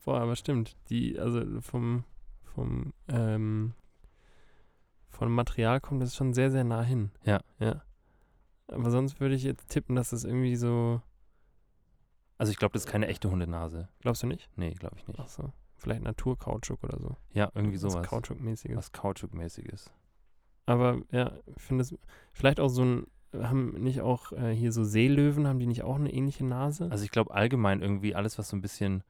[0.05, 0.77] Boah, aber stimmt.
[0.88, 2.05] Die, also vom,
[2.42, 3.75] vom, ähm,
[5.11, 7.11] vom Material kommt das schon sehr, sehr nah hin.
[7.25, 7.40] Ja.
[7.59, 7.83] Ja.
[8.68, 11.01] Aber sonst würde ich jetzt tippen, dass das irgendwie so.
[12.38, 13.88] Also ich glaube, das ist keine echte Hundenase.
[14.01, 14.49] Glaubst du nicht?
[14.57, 15.18] Nee, glaube ich nicht.
[15.18, 15.53] Ach so.
[15.77, 17.16] Vielleicht Naturkautschuk oder so.
[17.33, 18.07] Ja, irgendwie Was sowas.
[18.07, 18.77] Kautschukmäßiges.
[18.77, 19.90] Was Kautschukmäßiges.
[20.66, 21.96] Aber ja, ich finde es.
[22.33, 23.07] Vielleicht auch so ein.
[23.34, 26.88] Haben nicht auch äh, hier so Seelöwen, haben die nicht auch eine ähnliche Nase?
[26.90, 29.02] Also ich glaube allgemein irgendwie alles, was so ein bisschen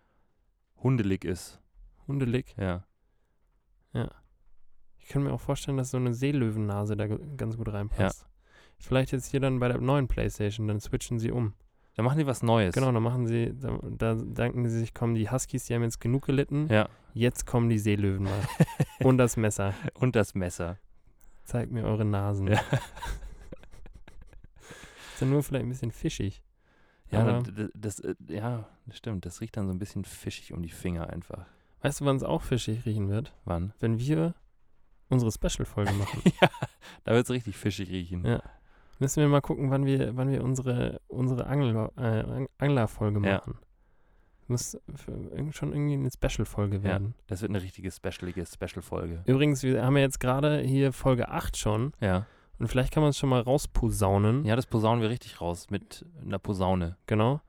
[0.82, 1.60] hundelig ist.
[2.08, 2.54] Hundelig.
[2.58, 2.84] Ja.
[4.98, 8.26] Ich kann mir auch vorstellen, dass so eine Seelöwennase da ganz gut reinpasst.
[8.78, 11.54] Vielleicht jetzt hier dann bei der neuen Playstation, dann switchen sie um.
[11.94, 12.74] Da machen die was Neues.
[12.74, 16.00] Genau, dann machen sie, da, da denken sie sich, kommen die Huskies, die haben jetzt
[16.00, 16.88] genug gelitten, Ja.
[17.14, 18.40] jetzt kommen die Seelöwen mal.
[19.02, 19.72] Und das Messer.
[19.94, 20.76] Und das Messer.
[21.44, 22.48] Zeigt mir eure Nasen.
[22.48, 22.60] Ja.
[25.16, 26.42] Ist dann nur vielleicht ein bisschen fischig.
[27.10, 29.24] Ja, Aber- d- d- das, äh, ja, das stimmt.
[29.24, 31.46] Das riecht dann so ein bisschen fischig um die Finger einfach.
[31.80, 33.32] Weißt du, wann es auch fischig riechen wird?
[33.46, 33.72] Wann?
[33.80, 34.34] Wenn wir
[35.08, 36.20] unsere Special-Folge machen.
[36.42, 36.50] ja,
[37.04, 38.26] da wird es richtig fischig riechen.
[38.26, 38.42] Ja.
[38.98, 43.36] Müssen wir mal gucken, wann wir, wann wir unsere, unsere Angler, äh, Ang- Anglerfolge Ja.
[43.38, 43.58] machen.
[44.48, 47.14] Muss für, irgend- schon irgendwie eine Special-Folge werden.
[47.26, 49.22] Das wird eine richtige specialige Special-Folge.
[49.26, 52.26] Übrigens, wir haben ja jetzt gerade hier Folge 8 schon Ja.
[52.58, 54.44] Und vielleicht kann man es schon mal rausposaunen.
[54.44, 56.96] Ja, das posaunen wir richtig raus mit einer Posaune.
[57.06, 57.40] Genau.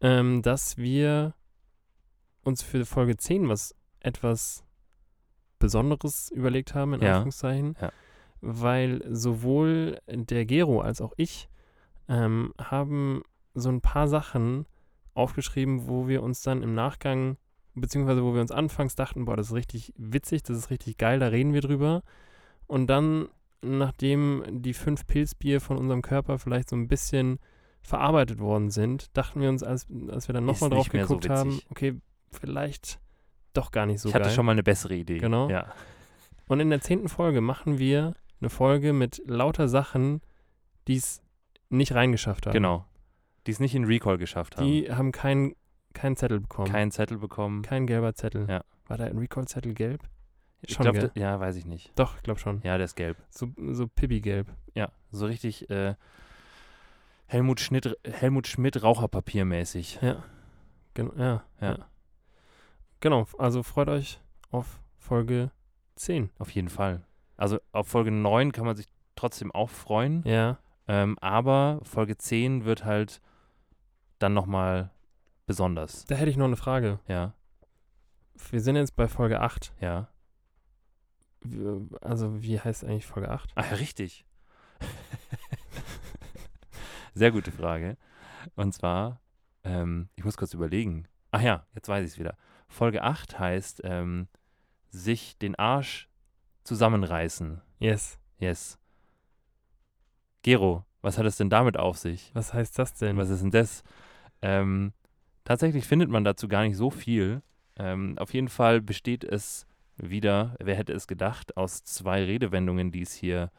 [0.00, 1.34] Ähm, dass wir
[2.44, 4.64] uns für Folge 10 was etwas
[5.58, 7.08] Besonderes überlegt haben, in Ja.
[7.14, 7.76] Anführungszeichen.
[7.80, 7.90] Ja.
[8.40, 11.48] Weil sowohl der Gero als auch ich
[12.08, 13.22] ähm, haben
[13.54, 14.66] so ein paar Sachen
[15.14, 17.36] aufgeschrieben, wo wir uns dann im Nachgang,
[17.74, 21.18] beziehungsweise wo wir uns anfangs dachten, boah, das ist richtig witzig, das ist richtig geil,
[21.18, 22.02] da reden wir drüber.
[22.68, 23.28] Und dann,
[23.62, 27.38] nachdem die fünf Pilzbier von unserem Körper vielleicht so ein bisschen
[27.80, 31.30] verarbeitet worden sind, dachten wir uns, als, als wir dann nochmal drauf mehr so geguckt
[31.30, 33.00] haben, okay, vielleicht
[33.54, 34.34] doch gar nicht so ich hatte geil.
[34.34, 35.18] schon mal eine bessere Idee.
[35.18, 35.48] Genau.
[35.48, 35.72] Ja.
[36.46, 40.20] Und in der zehnten Folge machen wir eine Folge mit lauter Sachen,
[40.86, 41.22] die es
[41.68, 42.54] nicht reingeschafft haben.
[42.54, 42.84] Genau.
[43.46, 44.66] Die es nicht in Recall geschafft haben.
[44.66, 45.54] Die haben keinen
[45.94, 46.70] keinen Zettel bekommen.
[46.70, 47.62] Keinen Zettel bekommen.
[47.62, 48.46] Kein gelber Zettel.
[48.48, 48.62] Ja.
[48.86, 50.02] War da ein Recall-Zettel gelb?
[50.60, 51.10] Ich Schon, glaube, gell?
[51.14, 51.92] ja, weiß ich nicht.
[51.98, 52.60] Doch, ich glaube schon.
[52.62, 53.16] Ja, der ist gelb.
[53.30, 54.48] So, so Pippi-gelb.
[54.74, 55.94] Ja, so richtig äh,
[57.26, 59.98] Helmut, Schmidt, Helmut Schmidt Raucherpapiermäßig.
[60.02, 60.24] Ja.
[60.94, 61.72] Gen ja, Ja.
[61.76, 61.86] ja.
[63.00, 65.52] Genau, also freut euch auf Folge
[65.94, 66.30] 10.
[66.38, 67.04] Auf jeden Fall.
[67.36, 70.22] Also auf Folge 9 kann man sich trotzdem auch freuen.
[70.24, 70.58] Ja.
[70.88, 73.20] Ähm, aber Folge 10 wird halt
[74.18, 74.90] dann nochmal
[75.46, 76.04] besonders.
[76.06, 76.98] Da hätte ich noch eine Frage.
[77.06, 77.34] Ja,
[78.50, 79.72] Wir sind jetzt bei Folge 8.
[79.80, 80.08] ja.
[82.00, 83.52] Also, wie heißt eigentlich Folge 8?
[83.54, 84.24] Ach ja, richtig.
[87.14, 87.96] Sehr gute Frage.
[88.54, 89.20] Und zwar,
[89.64, 91.06] ähm, ich muss kurz überlegen.
[91.30, 92.36] Ach ja, jetzt weiß ich es wieder.
[92.68, 94.28] Folge 8 heißt ähm,
[94.90, 96.08] sich den Arsch
[96.64, 97.60] zusammenreißen.
[97.78, 98.18] Yes.
[98.38, 98.78] Yes.
[100.42, 102.30] Gero, was hat es denn damit auf sich?
[102.34, 103.16] Was heißt das denn?
[103.16, 103.82] Was ist denn das?
[104.42, 104.92] Ähm,
[105.44, 107.42] tatsächlich findet man dazu gar nicht so viel.
[107.76, 109.66] Ähm, auf jeden Fall besteht es
[109.98, 113.50] wieder, wer hätte es gedacht, aus zwei Redewendungen, die es hier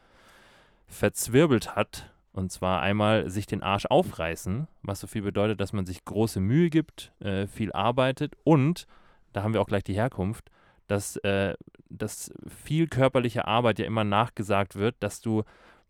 [0.86, 2.12] verzwirbelt hat.
[2.32, 6.40] Und zwar einmal sich den Arsch aufreißen, was so viel bedeutet, dass man sich große
[6.40, 8.86] Mühe gibt, äh, viel arbeitet und,
[9.32, 10.50] da haben wir auch gleich die Herkunft,
[10.86, 11.54] dass, äh,
[11.88, 15.42] dass viel körperliche Arbeit ja immer nachgesagt wird, dass du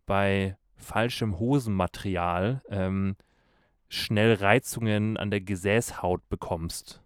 [0.06, 3.16] bei falschem Hosenmaterial ähm,
[3.88, 7.02] schnell Reizungen an der Gesäßhaut bekommst.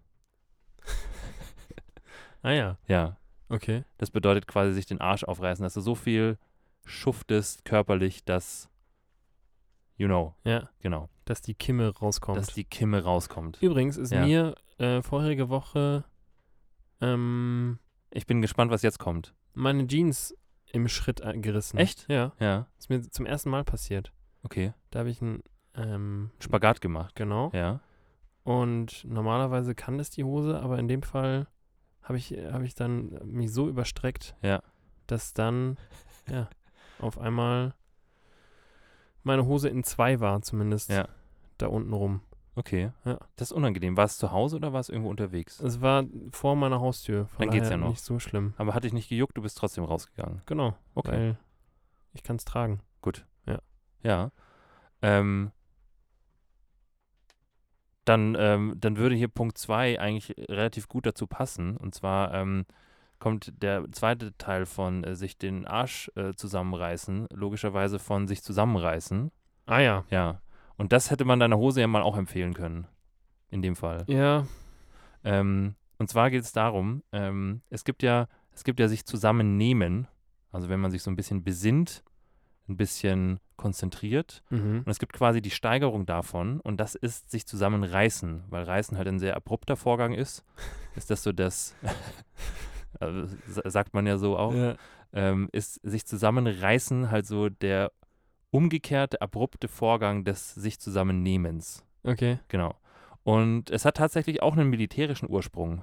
[2.41, 3.17] ah ja, Ja,
[3.49, 3.83] okay.
[3.97, 6.37] das bedeutet quasi sich den Arsch aufreißen, dass du so viel
[6.85, 8.69] schuftest körperlich, dass,
[9.97, 12.37] you know, Ja, genau, dass die Kimme rauskommt.
[12.37, 13.57] dass die Kimme rauskommt.
[13.61, 14.25] Übrigens ist Ja.
[14.25, 16.03] mir äh, vorherige Woche
[17.01, 17.79] ähm,
[18.11, 19.33] Ich bin gespannt, was jetzt kommt.
[19.53, 20.35] meine Jeans
[20.71, 21.77] im Schritt äh, gerissen.
[21.77, 22.05] Echt?
[22.09, 24.11] Ja, Ja, ist mir zum ersten Mal passiert.
[24.43, 24.73] okay.
[24.91, 25.41] Da habe ich einen,
[25.75, 27.15] ähm, Spagat gemacht.
[27.15, 27.51] genau.
[27.53, 27.79] Ja.
[28.43, 31.47] Und normalerweise kann das die Hose, aber in dem Fall
[32.05, 34.61] habe ich, hab ich dann mich so überstreckt, Ja.
[35.07, 35.77] dass dann,
[36.29, 36.49] ja,
[36.99, 37.73] auf einmal
[39.23, 41.07] meine Hose in zwei war, zumindest Ja.
[41.57, 42.21] da unten rum.
[42.55, 42.91] Okay.
[43.03, 43.19] Ja.
[43.35, 43.97] Das ist unangenehm.
[43.97, 45.59] War es zu Hause oder war es irgendwo unterwegs?
[45.59, 47.89] Es war vor meiner Haustür, von Dann geht's daher ja noch.
[47.89, 48.53] nicht so schlimm.
[48.57, 50.41] Aber hat dich nicht gejuckt, du bist trotzdem rausgegangen.
[50.45, 51.11] Genau, Okay.
[51.11, 51.37] weil
[52.13, 52.79] ich kann es tragen.
[53.01, 53.25] Gut.
[53.45, 53.59] Ja.
[54.03, 54.31] Ja.
[55.01, 55.51] Ähm,
[58.05, 61.77] dann, ähm, dann würde hier Punkt 2 eigentlich relativ gut dazu passen.
[61.77, 62.65] Und zwar ähm,
[63.19, 69.31] kommt der zweite Teil von äh, sich den Arsch äh, zusammenreißen, logischerweise von sich zusammenreißen.
[69.65, 70.03] Ah ja.
[70.09, 70.41] Ja.
[70.77, 72.87] Und das hätte man deiner Hose ja mal auch empfehlen können.
[73.49, 74.03] In dem Fall.
[74.07, 74.45] Ja,
[75.25, 80.07] Ähm, und zwar geht es darum, ähm, es gibt ja, es gibt ja sich zusammennehmen,
[80.51, 82.03] also wenn man sich so ein bisschen besinnt,
[82.67, 84.43] ein bisschen konzentriert.
[84.49, 84.79] mhm.
[84.85, 89.07] Und es gibt quasi die Steigerung davon und das ist sich zusammenreißen, weil Reißen halt
[89.07, 90.43] ein sehr abrupter Vorgang ist.
[90.95, 91.75] Ist das so das,
[92.99, 94.75] also, sa- sagt man ja so auch, ja.
[95.13, 97.91] ähm, ist sich zusammenreißen halt so der
[98.51, 101.83] umgekehrte, abrupte Vorgang des sich zusammennehmens.
[102.03, 102.75] Okay, Genau.
[103.23, 105.81] Und es hat tatsächlich auch einen militärischen Ursprung.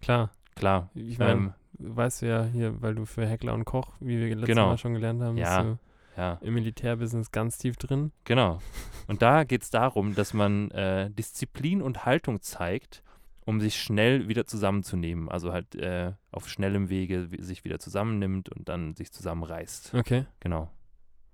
[0.00, 0.30] klar.
[0.54, 0.90] Klar.
[0.94, 4.28] Ich meine, Ähm, weißt du ja hier, weil du für Heckler und Koch, wie wir
[4.28, 4.66] letztes Genau.
[4.68, 5.62] Mal schon gelernt haben, Ja.
[5.62, 5.78] bist
[6.16, 8.12] ja, im Militärbusiness ganz tief drin.
[8.24, 8.60] genau.
[9.08, 13.02] Und da geht es darum, dass man äh, Disziplin und Haltung zeigt,
[13.44, 15.28] um sich schnell wieder zusammenzunehmen.
[15.28, 19.94] Also halt äh, auf schnellem Wege sich wieder zusammennimmt und dann sich zusammenreißt.
[19.94, 20.70] Okay, Genau.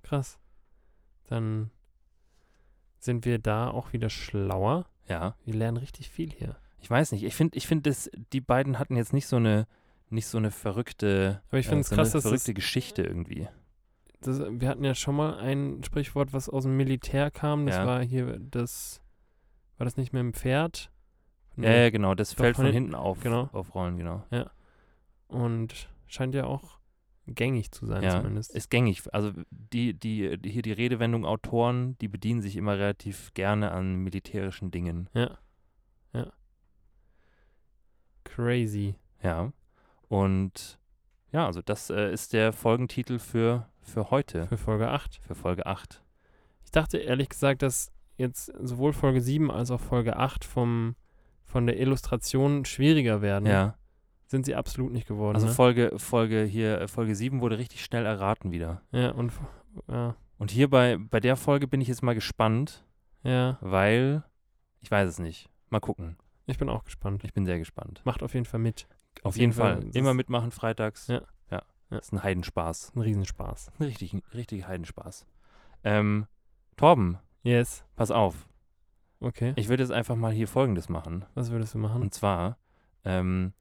[0.03, 0.39] krass.
[1.29, 1.71] Dann
[2.99, 4.87] sind wir da auch wieder schlauer.
[5.09, 5.37] Ja.
[5.45, 6.57] Wir lernen richtig viel hier.
[6.81, 7.25] Ich weiß nicht.
[7.25, 7.95] Ich finde, ich finde,
[8.33, 9.67] die beiden hatten jetzt nicht so eine,
[10.09, 13.49] nicht so eine verrückte, Aber ich es so krass, eine verrückte Geschichte irgendwie.
[14.21, 17.67] Das, wir hatten ja schon mal ein Sprichwort, was aus dem Militär kam.
[17.67, 17.87] Das Ja.
[17.87, 19.01] war hier das,
[19.77, 20.91] war das nicht mit dem Pferd?
[21.57, 22.15] Ja, ja, genau.
[22.15, 23.49] Das fällt von von hinten- auf, genau.
[23.53, 24.25] aufrollen, genau.
[25.29, 26.79] Und scheint ja auch
[27.27, 28.55] gängig zu sein Ja, zumindest.
[28.55, 29.03] ist gängig.
[29.13, 33.97] Also die, die, die hier die Redewendung Autoren, die bedienen sich immer relativ gerne an
[33.97, 35.11] militärischen Dingen.
[35.15, 35.37] Ja.
[36.15, 36.33] Ja.
[38.25, 38.95] Crazy.
[39.23, 39.53] Ja.
[40.09, 40.79] Und
[41.33, 45.17] ja, also das äh, ist der Folgentitel für, für heute, Für Folge 8.
[45.17, 46.03] für Folge 8.
[46.65, 50.97] Ich dachte ehrlich gesagt, dass jetzt sowohl Folge 7 als auch Folge 8 vom,
[51.45, 53.47] von der Illustration schwieriger werden.
[53.47, 53.77] Ja.
[54.27, 55.37] Sind sie absolut nicht geworden.
[55.37, 55.53] Also ne?
[55.55, 58.83] Folge, Folge hier, äh, Folge 7 wurde richtig schnell erraten wieder.
[58.93, 59.33] Ja, und
[59.89, 62.85] ja, Und hier bei, bei der Folge bin ich jetzt mal gespannt,
[63.23, 64.25] ja, weil
[64.81, 65.49] ich weiß es nicht.
[65.71, 66.17] Mal gucken.
[66.47, 67.25] ich bin auch gespannt.
[67.25, 68.03] Ich bin sehr gespannt.
[68.05, 68.87] Macht auf jeden Fall mit.
[69.23, 69.81] Auf jeden Fall.
[69.85, 71.07] das Immer mitmachen freitags.
[71.09, 71.23] Ja.
[71.91, 71.99] Ja.
[71.99, 72.93] Ist ein Heidenspaß.
[72.95, 73.73] Ein Riesenspaß.
[73.79, 75.27] Ein Richtig, richtig Heidenspaß.
[75.85, 76.27] Ähm,
[76.77, 77.85] Torben, Yes.
[77.97, 78.47] pass auf.
[79.21, 79.53] Okay.
[79.57, 81.25] Ich würde jetzt einfach mal hier Folgendes machen.
[81.35, 82.03] Was würdest du machen?
[82.03, 82.59] Und zwar,
[83.05, 83.53] ähm,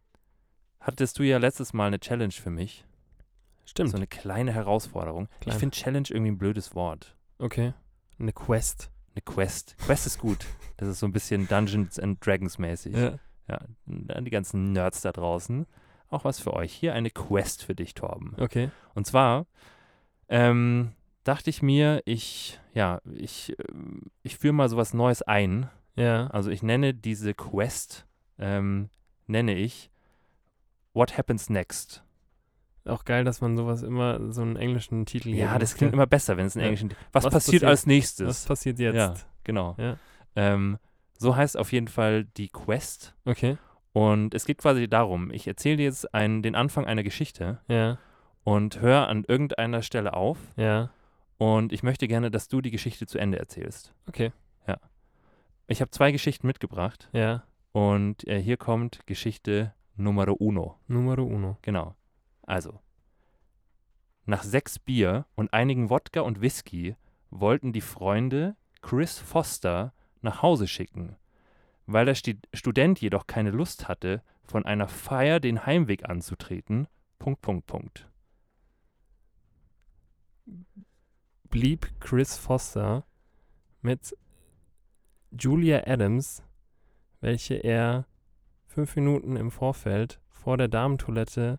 [0.79, 2.85] hattest du ja letztes Mal eine Challenge für mich.
[3.65, 3.89] Stimmt.
[3.91, 5.27] So eine kleine Herausforderung.
[5.41, 5.55] Klein.
[5.55, 7.15] Ich finde Challenge irgendwie ein blödes Wort.
[7.39, 7.73] okay.
[8.19, 8.89] Eine Quest.
[9.13, 9.75] Eine Quest.
[9.77, 10.45] Quest ist gut.
[10.77, 12.95] Das ist so ein bisschen Dungeons and Dragons mäßig.
[12.95, 13.19] Ja.
[13.47, 13.59] Ja,
[14.09, 15.65] an die ganzen Nerds da draußen.
[16.09, 16.73] Auch was für euch.
[16.73, 18.33] Hier eine Quest für dich, Torben.
[18.39, 18.69] Okay.
[18.95, 19.45] Und zwar
[20.29, 20.93] ähm,
[21.23, 23.55] dachte ich mir, ich, ja, ich,
[24.23, 25.69] ich führe mal sowas Neues ein.
[25.95, 26.27] Ja.
[26.27, 28.05] Also ich nenne diese Quest,
[28.39, 28.89] ähm,
[29.25, 29.89] nenne ich
[30.93, 32.03] What Happens Next.
[32.85, 36.37] Auch geil, dass man sowas immer so einen englischen Titel Ja, das klingt immer besser,
[36.37, 36.67] wenn es in Ja.
[36.67, 36.89] Englischen.
[37.11, 38.45] Was, Was passiert passiert- als Was nächstes?
[38.45, 38.95] passiert jetzt?
[38.95, 39.75] Ja, genau.
[39.77, 39.97] Ja.
[40.37, 40.77] Ähm,
[41.17, 43.13] so heißt auf jeden Fall die Quest.
[43.25, 43.57] Okay.
[43.93, 47.97] Und es geht quasi darum, ich erzähle dir jetzt einen, den Anfang einer Geschichte Ja,
[48.43, 50.91] und höre an irgendeiner Stelle auf ja.
[51.37, 53.93] und ich möchte gerne, dass du die Geschichte zu Ende erzählst.
[54.07, 54.31] Okay.
[55.69, 57.43] Ich habe zwei Geschichten mitgebracht Ja.
[57.73, 60.79] und äh, hier kommt Geschichte Numero uno.
[60.87, 61.57] Numero uno.
[61.61, 61.93] Genau.
[62.43, 62.79] Also,
[64.25, 66.95] nach sechs Bier und einigen Wodka und Whisky
[67.31, 71.17] wollten die Freunde Chris Foster nach Hause schicken.
[71.87, 77.65] Weil der Student jedoch keine Lust hatte, von einer Feier den Heimweg anzutreten, Punkt, Punkt,
[77.65, 78.09] Punkt.
[81.49, 83.05] Blieb Chris Foster
[83.81, 84.15] mit
[85.31, 86.43] Julia Adams,
[87.21, 88.05] welche er
[88.65, 91.57] fünf Minuten im Vorfeld vor der Damentoilette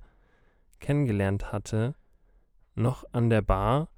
[0.79, 1.95] kennengelernt hatte,
[2.75, 3.89] noch an der Bar,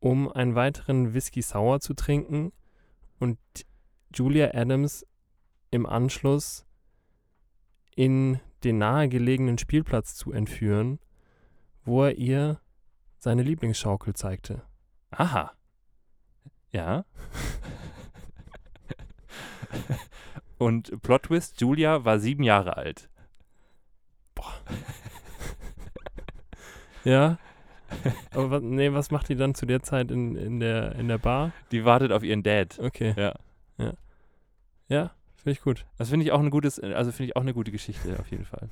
[0.00, 2.52] um einen weiteren Whisky Sour zu trinken
[3.20, 3.38] und
[4.14, 5.06] Julia Adams
[5.72, 6.64] im Anschluss
[7.96, 11.00] in den nahegelegenen Spielplatz zu entführen,
[11.84, 12.60] wo er ihr
[13.18, 14.62] seine Lieblingsschaukel zeigte.
[15.10, 15.52] Aha.
[16.70, 17.04] Ja.
[20.58, 23.10] Und Plot Twist, Julia war sieben Jahre alt.
[27.04, 27.36] Ja.
[28.30, 31.18] Aber was, nee, was macht die dann zu der Zeit in, in, der, in der
[31.18, 31.50] Bar?
[31.72, 32.78] Die wartet auf ihren Dad.
[32.78, 33.12] Okay.
[33.16, 33.34] Ja.
[33.76, 33.94] Ja.
[34.88, 35.10] Ja,
[35.42, 35.86] finde ich gut.
[35.98, 38.44] Das finde ich auch ein gutes, also finde ich auch eine gute Geschichte auf jeden
[38.44, 38.68] Fall.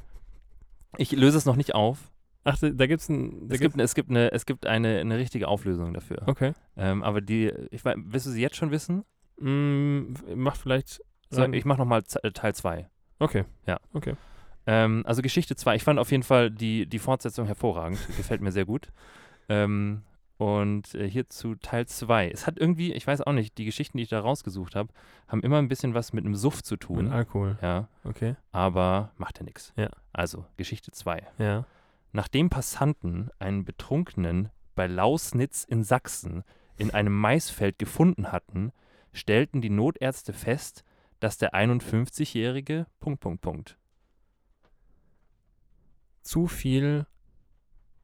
[0.97, 2.11] Ich löse es noch nicht auf.
[2.45, 3.49] Ach, da, da gibt's ein.
[3.49, 6.23] Da Es gibt, es gibt, eine, es gibt eine, eine richtige Auflösung dafür.
[6.27, 6.53] okay.
[6.77, 9.05] Ähm, aber die, ich weiß, willst du sie jetzt schon wissen?
[9.39, 11.01] Mm, macht vielleicht.
[11.29, 12.89] So, ich mache nochmal Teil 2.
[13.21, 13.45] okay.
[13.67, 13.79] Ja.
[13.93, 14.15] Okay.
[14.67, 15.77] Ähm, also Geschichte 2.
[15.77, 17.99] Ich fand auf jeden Fall die, die Fortsetzung hervorragend.
[18.17, 18.89] Gefällt mir sehr gut.
[19.49, 20.03] Ähm,
[20.41, 22.31] und äh, hier zu Teil 2.
[22.31, 24.93] Es hat irgendwie, ich weiß auch nicht, die Geschichten, die ich da rausgesucht habe,
[25.29, 27.13] haben immer ein bisschen was mit einem Suff zu Mit tun.
[27.13, 27.59] Alkohol.
[27.61, 28.37] Ja, Okay.
[28.51, 29.73] aber macht ja nichts.
[29.77, 29.91] Ja.
[30.15, 31.23] Also, Geschichte 2.
[31.39, 31.67] Ja.
[32.13, 36.43] Nachdem Passanten einen Betrunkenen bei Lausnitz in Sachsen
[36.79, 38.73] in einem Maisfeld gefunden hatten,
[39.13, 40.85] stellten die Notärzte fest,
[41.21, 43.77] dass der 51-jährige Punkt, Punkt, Punkt.
[46.23, 47.07] Zu viel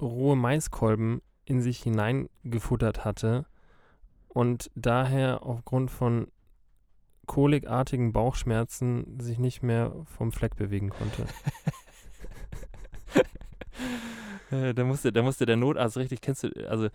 [0.00, 3.46] rohe Maiskolben in sich hineingefuttert hatte
[4.28, 6.28] und daher aufgrund von
[7.26, 11.26] kolikartigen Bauchschmerzen sich nicht mehr vom Fleck bewegen konnte.
[14.50, 16.88] Äh, da, musste, da musste der Notarzt richtig, kennst du, also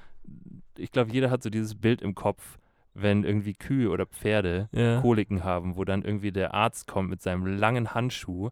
[0.77, 2.57] ich glaube, jeder hat so dieses Bild im Kopf,
[2.93, 5.01] wenn irgendwie Kühe oder Pferde Ja.
[5.01, 8.51] Koliken haben, wo dann irgendwie der Arzt kommt mit seinem langen Handschuh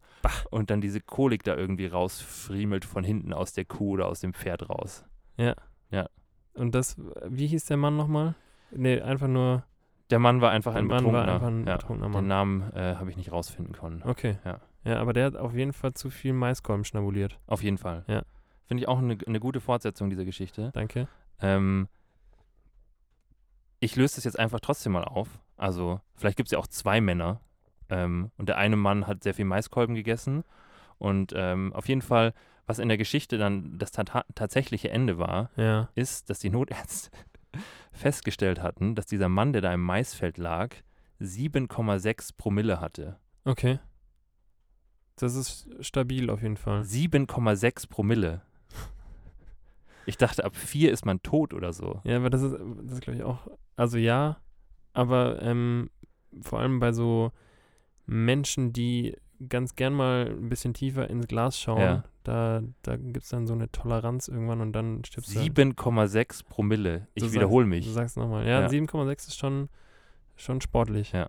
[0.50, 4.34] und dann diese Kolik da irgendwie rausfriemelt von hinten aus der Kuh oder aus dem
[4.34, 5.06] Pferd raus.
[6.56, 8.36] Und das, wie hieß der Mann nochmal?
[8.72, 9.64] Nee, einfach nur,
[10.10, 11.34] Der Mann war einfach ein Mann war Betrunkener.
[11.34, 12.28] einfach ein ja, betrunkener den Mann.
[12.28, 14.02] Namen äh, habe ich nicht rausfinden können.
[14.04, 14.38] Okay.
[14.44, 14.60] Ja.
[14.84, 17.40] Ja, aber der hat auf jeden Fall zu viel Maiskolben schnabuliert.
[17.48, 18.04] Auf jeden Fall.
[18.08, 18.24] Ja.
[18.66, 20.72] Finde ich auch eine, eine gute Fortsetzung dieser Geschichte.
[20.74, 21.08] Danke.
[21.40, 21.88] Ähm,
[23.80, 25.40] ich löse das jetzt einfach trotzdem mal auf.
[25.58, 27.40] Also, vielleicht gibt es ja auch zwei Männer.
[27.90, 30.44] Ähm, und der eine Mann hat sehr viel Maiskolben gegessen.
[30.98, 32.34] Und ähm, auf jeden Fall,
[32.70, 34.04] was in der Geschichte dann das ta
[34.36, 35.90] tatsächliche Ende war, Ja.
[35.96, 37.10] ist, dass die Notärzte
[37.92, 40.76] festgestellt hatten, dass dieser Mann, der da im Maisfeld lag,
[41.20, 43.18] 7,6 Promille hatte.
[43.44, 43.80] Okay.
[45.16, 46.82] Das ist stabil auf jeden Fall.
[46.84, 48.42] 7,6 Promille.
[50.06, 52.02] Ich dachte, ab 4 ist man tot oder so.
[52.04, 54.38] Ja, aber das ist, das ist glaube ich auch, also ja,
[54.94, 55.90] aber ähm,
[56.42, 57.32] vor allem bei so
[58.06, 59.18] Menschen, die
[59.50, 62.04] ganz gern mal ein bisschen tiefer ins Glas schauen, Ja.
[62.30, 65.40] Da, da gibt es dann so eine Toleranz irgendwann und dann stirbst du.
[65.40, 67.08] 7,6 Promille.
[67.16, 67.86] Ich Du wiederhole sagst, mich.
[67.86, 68.46] Du sagst nochmal.
[68.48, 68.68] Ja, Ja.
[68.68, 69.70] 7,6 ist schon,
[70.36, 71.12] schon sportlich.
[71.12, 71.28] Ja.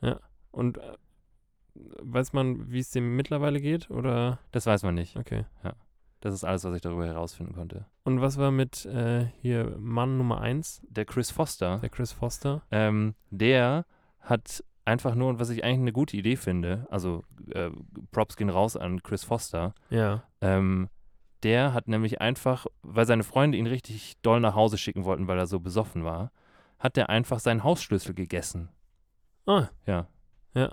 [0.00, 0.18] Ja.
[0.50, 0.96] Und äh,
[1.74, 3.90] weiß man, wie es dem mittlerweile geht?
[3.90, 4.38] Oder?
[4.52, 5.16] Das weiß man nicht.
[5.16, 5.44] Okay.
[6.20, 7.86] Das ist alles, was ich darüber herausfinden konnte.
[8.04, 12.62] Und was war mit äh, hier Mann Nummer 1, Der Chris Foster, der Chris Foster?
[12.70, 13.86] ähm, der
[14.20, 17.70] hat einfach nur, und was ich eigentlich eine gute Idee finde, also äh,
[18.10, 20.22] Props gehen raus an Chris Foster, Ja.
[20.40, 20.88] ähm,
[21.42, 25.38] der hat nämlich einfach, weil seine Freunde ihn richtig doll nach Hause schicken wollten, weil
[25.38, 26.30] er so besoffen war,
[26.78, 28.68] hat der einfach seinen Hausschlüssel gegessen.
[29.46, 30.06] Ah, Ja.
[30.54, 30.72] Ja.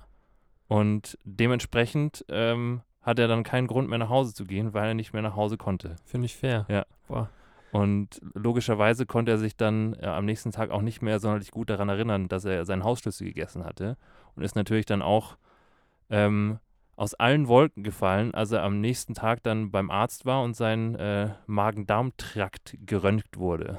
[0.68, 4.94] Und dementsprechend ähm, hat er dann keinen Grund mehr nach Hause zu gehen, weil er
[4.94, 5.96] nicht mehr nach Hause konnte.
[6.04, 6.66] finde ich fair.
[6.68, 6.86] Ja.
[7.08, 7.30] Boah.
[7.72, 11.70] Und logischerweise konnte er sich dann äh, am nächsten Tag auch nicht mehr sonderlich gut
[11.70, 13.98] daran erinnern, dass er seinen Hausschlüssel gegessen hatte.
[14.36, 15.38] Und ist natürlich dann auch
[16.10, 16.60] ähm,
[16.96, 20.96] aus allen Wolken gefallen, als er am nächsten Tag dann beim Arzt war und sein
[20.96, 23.78] äh, Magen-Darm-Trakt geröntgt wurde.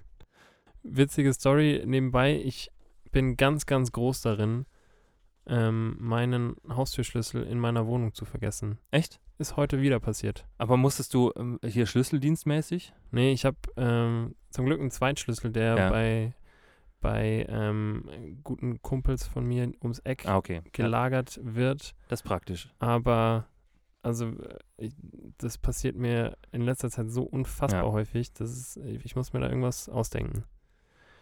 [0.82, 2.40] Witzige Story nebenbei.
[2.44, 2.70] Ich
[3.10, 4.66] bin ganz, ganz groß darin,
[5.46, 8.78] ähm, meinen Haustürschlüssel in meiner Wohnung zu vergessen.
[8.90, 9.20] Echt?
[9.38, 10.46] Ist heute wieder passiert.
[10.56, 12.92] Aber musstest du ähm, hier schlüsseldienstmäßig?
[13.10, 15.90] Nee, ich habe ähm, zum Glück einen Zweitschlüssel, der Ja.
[15.90, 16.32] bei,
[17.02, 20.62] bei ähm, guten Kumpels von mir ums Eck Ah, okay.
[20.64, 21.94] Ja, gelagert wird.
[22.08, 22.70] das ist praktisch.
[22.78, 23.46] Aber
[24.02, 24.94] also äh, ich,
[25.36, 27.92] das passiert mir in letzter Zeit so unfassbar Ja.
[27.92, 30.44] häufig, dass es, ich muss mir da irgendwas ausdenken.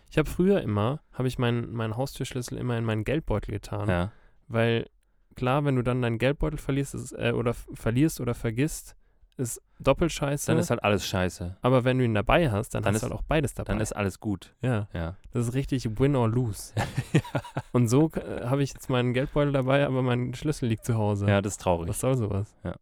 [0.08, 4.12] Ich habe früher immer, habe ich meinen meinen Haustürschlüssel immer in meinen Geldbeutel getan, Ja.
[4.46, 4.88] weil
[5.34, 8.96] klar, wenn du dann deinen Geldbeutel verlierst, ist, äh, oder verlierst oder vergisst,
[9.36, 10.46] ist doppelt scheiße.
[10.46, 11.56] Dann ist halt alles scheiße.
[11.60, 13.72] aber wenn du ihn dabei hast, dann, Dann hast du ist- halt auch beides dabei.
[13.72, 14.54] Dann ist alles gut.
[14.62, 15.16] ja, Ja.
[15.32, 16.72] das ist richtig win or lose.
[17.72, 21.26] Und so äh, habe ich jetzt meinen Geldbeutel dabei, aber mein Schlüssel liegt zu Hause.
[21.28, 21.88] Ja, das ist traurig.
[21.88, 22.54] Was soll sowas?
[22.62, 22.76] Ja.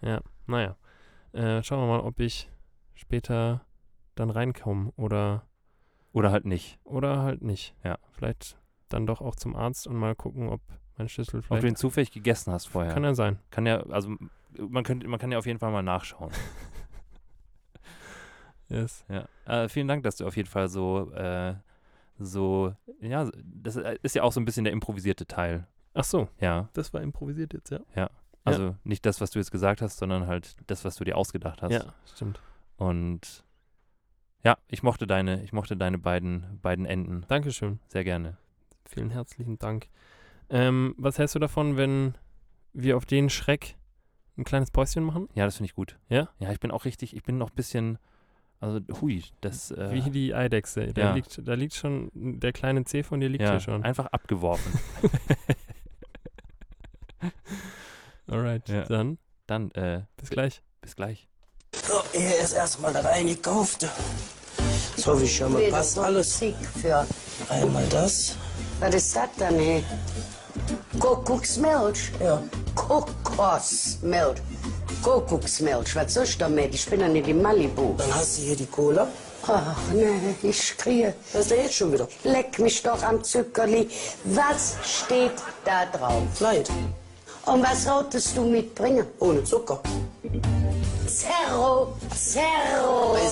[0.00, 0.76] Ja, naja.
[1.32, 2.48] Äh, schauen wir mal, ob ich
[2.94, 3.60] später
[4.14, 5.42] dann reinkomme oder,
[6.14, 6.78] Oder halt nicht.
[6.84, 7.74] oder halt nicht.
[7.84, 7.98] Ja.
[8.12, 8.56] Vielleicht
[8.88, 10.62] dann doch auch zum Arzt und mal gucken, ob
[10.96, 11.64] mein Schlüssel Ob du vielleicht.
[11.64, 12.92] ihn zufällig gegessen hast vorher.
[12.92, 13.38] Kann ja sein.
[13.50, 14.14] Kann ja, also
[14.58, 16.32] man, könnte, man kann ja auf jeden Fall mal nachschauen.
[18.68, 19.04] Yes.
[19.08, 19.26] Ja.
[19.44, 21.54] Äh, vielen Dank, dass du auf jeden Fall so, äh,
[22.18, 25.66] so, ja, das ist ja auch so ein bisschen der improvisierte Teil.
[25.94, 26.68] Ach so, Ja.
[26.72, 28.10] das war improvisiert jetzt, ja?
[28.44, 31.62] Also nicht das, was du jetzt gesagt hast, sondern halt das, was du dir ausgedacht
[31.62, 31.72] hast.
[31.72, 32.40] Ja, stimmt.
[32.76, 33.44] Und
[34.44, 37.80] ja, ich mochte deine, ich mochte deine beiden, beiden Enden Dankeschön.
[37.88, 38.36] sehr gerne.
[38.84, 39.88] Vielen herzlichen Dank.
[40.50, 42.14] Ähm, was hältst du davon, wenn
[42.72, 43.76] wir auf den Schreck
[44.36, 45.28] ein kleines Päuschen machen?
[45.34, 45.98] Ja, das finde ich gut.
[46.08, 46.28] Ja?
[46.38, 47.98] Ja, ich bin auch richtig, ich bin noch ein bisschen,
[48.60, 50.92] also hui, das, äh, Wie die Eidechse.
[50.92, 51.14] Da, ja.
[51.14, 53.82] liegt, da liegt schon, der kleine C von dir liegt ja, hier schon.
[53.84, 54.72] einfach abgeworfen.
[58.28, 58.82] Alright, Ja.
[58.84, 60.62] dann Dann, äh, bis gleich.
[60.80, 61.28] bis gleich.
[61.74, 63.88] So, hier ist erstmal das eingekaufte.
[64.96, 66.40] So, wie schon mal passt alles.
[67.48, 68.36] Einmal das.
[68.80, 69.84] Was ist das denn, hey?
[70.98, 72.12] Kuckucksmilch?
[72.20, 72.42] Ja.
[72.74, 74.38] Kokosmilch.
[75.02, 76.74] Kuckucksmilch, was soll ich damit?
[76.74, 77.94] Ich bin ja nicht in Malibu.
[77.96, 79.06] Dann hast du hier die Cola.
[79.48, 81.14] Ach, nee, ich kriege.
[81.32, 82.08] Was ist denn jetzt schon wieder?
[82.24, 83.88] Leck mich doch am Zuckerli.
[84.24, 85.32] Was steht
[85.64, 86.22] da drauf?
[86.40, 86.68] Leid.
[87.44, 89.06] Und was wolltest du mitbringen?
[89.20, 89.80] Ohne Zucker.
[91.06, 92.75] Zerro, Zerro.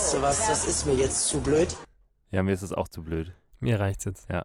[0.05, 1.75] Weißt du was, das ist mir jetzt zu blöd.
[2.31, 3.33] Ja, mir ist es auch zu blöd.
[3.59, 4.29] Mir reicht's jetzt.
[4.29, 4.45] Ja.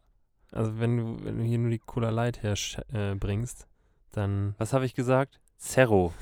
[0.53, 2.53] Also wenn du, wenn du hier nur die Cola Light her
[2.93, 3.68] äh, bringst,
[4.14, 4.55] dann.
[4.57, 5.41] Was habe ich gesagt?
[5.57, 6.14] Zerro.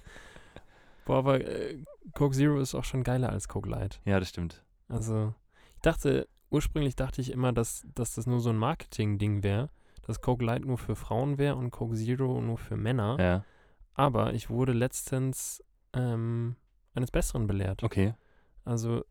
[1.04, 1.76] Boah, aber äh,
[2.14, 4.00] Coke Zero ist auch schon geiler als Coke Light.
[4.06, 4.64] Ja, das stimmt.
[4.88, 5.34] Also,
[5.74, 9.68] ich dachte, ursprünglich dachte ich immer, dass, dass das nur so ein Marketing-Ding wäre,
[10.06, 13.18] dass Coke Light nur für Frauen wäre und Coke Zero nur für Männer.
[13.20, 13.44] Ja,
[13.92, 16.56] Aber ich wurde letztens ähm,
[16.94, 17.82] eines Besseren belehrt.
[17.82, 18.14] okay.
[18.68, 19.02] Also,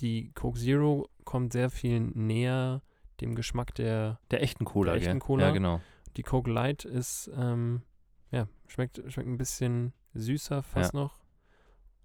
[0.00, 2.82] die Coke Zero kommt sehr viel näher
[3.22, 4.20] dem Geschmack der.
[4.30, 5.20] Der echten Cola, Der echten?
[5.20, 5.46] Cola.
[5.46, 5.80] Ja, genau.
[6.18, 7.80] Die Coke Light ist, ähm,
[8.30, 11.18] ja, schmeckt, schmeckt ein bisschen süßer fast noch.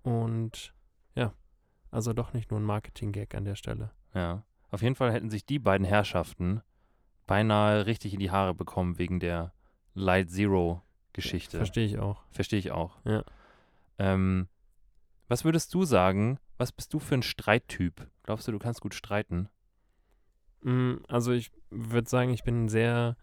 [0.04, 0.74] Und
[1.14, 1.34] ja,
[1.92, 3.92] also doch nicht nur ein Marketing-Gag an der Stelle.
[4.14, 4.46] Ja.
[4.70, 6.62] Auf jeden Fall hätten sich die beiden Herrschaften
[7.28, 9.54] beinahe richtig in die Haare bekommen wegen der
[9.94, 10.82] Light Zero
[11.12, 11.58] Geschichte.
[11.58, 12.24] Verstehe ich auch.
[12.32, 13.00] Verstehe ich auch.
[13.04, 13.26] Ja.
[14.00, 14.48] Ähm,
[15.32, 16.40] was würdest du sagen?
[16.58, 18.08] Was bist du für ein Streittyp?
[18.24, 19.48] Glaubst du, du kannst gut streiten?
[20.62, 23.16] Mm, Also ich würde sagen, ich bin ein sehr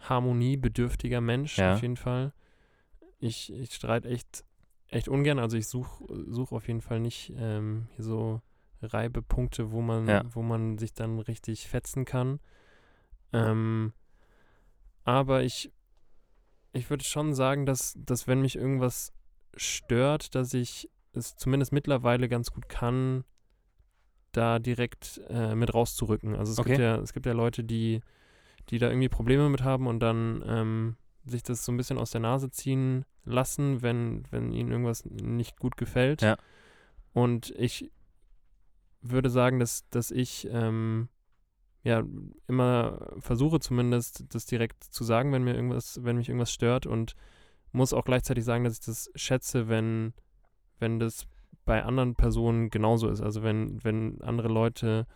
[0.00, 1.74] harmoniebedürftiger Mensch, Ja.
[1.74, 2.32] auf jeden Fall.
[3.18, 4.44] Ich, ich streite echt,
[4.88, 5.38] echt ungern.
[5.38, 8.42] Also ich suche such auf jeden Fall nicht ähm, hier so
[8.82, 10.22] Reibepunkte, wo man, Ja.
[10.34, 12.40] wo man sich dann richtig fetzen kann.
[13.32, 13.92] Ähm,
[15.04, 15.70] aber ich,
[16.72, 19.12] ich würde schon sagen, dass, dass wenn mich irgendwas
[19.56, 23.24] stört, dass ich es zumindest mittlerweile ganz gut kann,
[24.32, 26.36] da direkt äh, mit rauszurücken.
[26.36, 26.82] Also es gibt Okay.
[26.82, 28.00] ja, es gibt ja Leute, die,
[28.68, 32.10] die da irgendwie Probleme mit haben und dann ähm, sich das so ein bisschen aus
[32.12, 36.22] der Nase ziehen lassen, wenn, wenn ihnen irgendwas nicht gut gefällt.
[36.22, 36.36] Ja.
[37.12, 37.90] Und ich
[39.02, 41.08] würde sagen, dass, dass ich ähm,
[41.82, 42.04] ja
[42.46, 47.14] immer versuche zumindest das direkt zu sagen, wenn mir irgendwas, wenn mich irgendwas stört und
[47.72, 50.12] muss auch gleichzeitig sagen, dass ich das schätze, wenn,
[50.80, 51.26] wenn das
[51.64, 53.20] bei anderen Personen genauso ist.
[53.20, 55.06] Also wenn, wenn andere Leute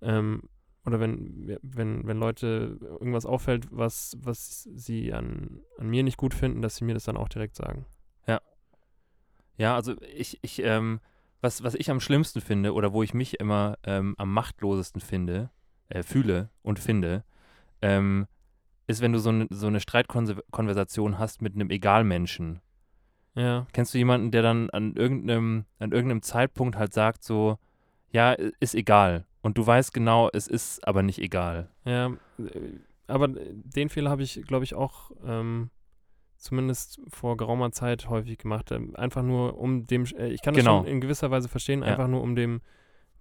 [0.00, 0.42] ähm,
[0.84, 6.34] oder wenn, wenn, wenn Leute irgendwas auffällt, was, was sie an, an mir nicht gut
[6.34, 7.86] finden, dass sie mir das dann auch direkt sagen.
[9.56, 11.00] Ja, also ich, ich, ähm,
[11.40, 15.50] was, was ich am schlimmsten finde oder wo ich mich immer ähm, am machtlosesten finde,
[15.88, 17.24] äh, fühle und finde,
[17.80, 18.26] ähm,
[18.86, 22.60] ist, wenn du so, ne, so eine Streitkonversation hast mit einem Egalmenschen.
[23.34, 27.58] Ja, Kennst du jemanden, der dann an irgendeinem, an irgendeinem Zeitpunkt halt sagt so,
[28.10, 29.24] ja, ist egal.
[29.40, 31.68] Und du weißt genau, es ist aber nicht egal.
[31.84, 32.08] ja,
[32.38, 32.78] äh,
[33.08, 35.70] aber den Fehler habe ich, glaube ich, auch ähm,
[36.36, 38.70] zumindest vor geraumer Zeit häufig gemacht.
[38.72, 40.78] Ähm, einfach nur um dem, äh, ich kann das Genau.
[40.78, 41.88] schon in gewisser Weise verstehen, Ja.
[41.88, 42.60] einfach nur um dem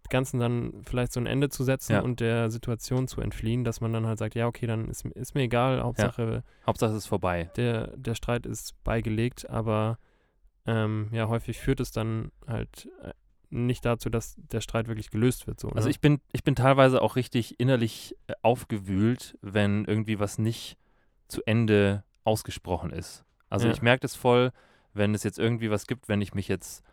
[0.10, 2.02] Ganzen dann vielleicht so ein Ende zu setzen Ja.
[2.02, 5.36] und der Situation zu entfliehen, dass man dann halt sagt, ja, okay, dann ist, ist
[5.36, 7.50] mir egal, Hauptsache Hauptsache es ist vorbei.
[7.56, 9.98] der, der Streit ist beigelegt, aber
[10.66, 13.14] ähm, ja, häufig führt es dann halt äh,
[13.50, 15.60] nicht dazu, dass der Streit wirklich gelöst wird.
[15.60, 15.92] So, Also ne?
[15.92, 20.78] ich bin, ich bin teilweise auch richtig innerlich äh, aufgewühlt, wenn irgendwie was nicht
[21.28, 23.26] zu Ende ausgesprochen ist.
[23.50, 23.74] Also Ja.
[23.74, 24.52] ich merke das voll,
[24.94, 26.84] wenn es jetzt irgendwie was gibt, wenn ich mich jetzt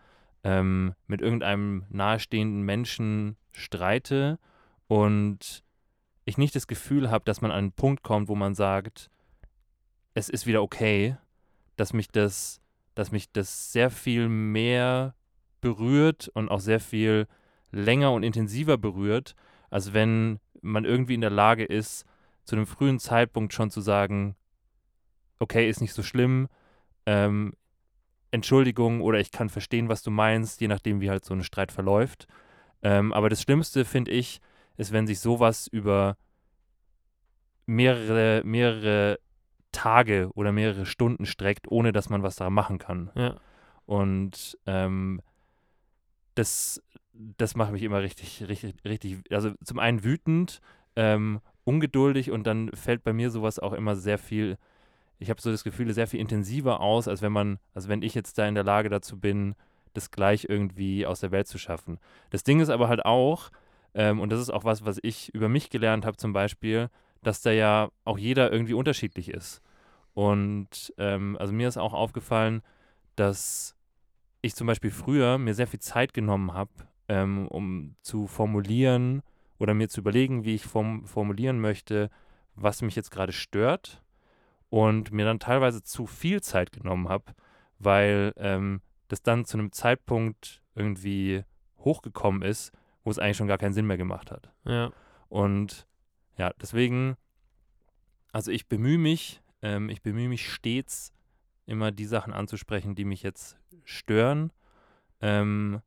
[0.44, 4.38] ähm, mit irgendeinem nahestehenden Menschen streite
[4.86, 5.62] und
[6.24, 9.10] ich nicht das Gefühl habe, dass man an einen Punkt kommt, wo man sagt,
[10.14, 11.16] es ist wieder okay,
[11.76, 12.60] dass mich das,
[12.94, 15.14] dass mich das sehr viel mehr
[15.60, 17.26] berührt und auch sehr viel
[17.70, 19.34] länger und intensiver berührt,
[19.70, 22.04] als wenn man irgendwie in der Lage ist,
[22.44, 24.36] zu einem frühen Zeitpunkt schon zu sagen,
[25.38, 26.48] okay, ist nicht so schlimm,
[27.06, 27.52] ähm,
[28.30, 31.72] Entschuldigung oder ich kann verstehen, was du meinst, je nachdem, wie halt so ein Streit
[31.72, 32.26] verläuft.
[32.82, 34.40] Ähm, aber das Schlimmste, finde ich,
[34.76, 36.16] ist, wenn sich sowas über
[37.66, 39.18] mehrere, mehrere
[39.72, 43.10] Tage oder mehrere Stunden streckt, ohne dass man was daran machen kann.
[43.14, 43.36] ja.
[43.84, 45.22] Und ähm,
[46.34, 46.82] das,
[47.14, 50.60] das macht mich immer richtig, richtig, richtig, also zum einen wütend,
[50.94, 54.58] ähm, ungeduldig und dann fällt bei mir sowas auch immer sehr viel,
[55.18, 58.14] ich habe so das Gefühl, sehr viel intensiver aus, als wenn man, als wenn ich
[58.14, 59.54] jetzt da in der Lage dazu bin,
[59.94, 61.98] das gleich irgendwie aus der Welt zu schaffen.
[62.30, 63.50] Das Ding ist aber halt auch,
[63.94, 66.88] ähm, und das ist auch was, was ich über mich gelernt habe zum Beispiel,
[67.22, 69.60] dass da ja auch jeder irgendwie unterschiedlich ist.
[70.14, 72.62] Und ähm, also mir ist auch aufgefallen,
[73.16, 73.74] dass
[74.40, 76.70] ich zum Beispiel früher mir sehr viel Zeit genommen habe,
[77.08, 79.22] ähm, um zu formulieren
[79.58, 82.10] oder mir zu überlegen, wie ich form formulieren möchte,
[82.54, 84.00] was mich jetzt gerade stört
[84.70, 87.34] und mir dann teilweise zu viel Zeit genommen habe,
[87.78, 91.44] weil ähm, das dann zu einem Zeitpunkt irgendwie
[91.78, 92.72] hochgekommen ist,
[93.04, 94.52] wo es eigentlich schon gar keinen Sinn mehr gemacht hat.
[94.64, 94.92] Ja.
[95.28, 95.86] Und
[96.36, 97.16] ja, deswegen,
[98.32, 101.12] also ich bemühe mich, ähm, ich bemühe mich stets,
[101.66, 104.52] immer die Sachen anzusprechen, die mich jetzt stören
[105.20, 105.80] ähm,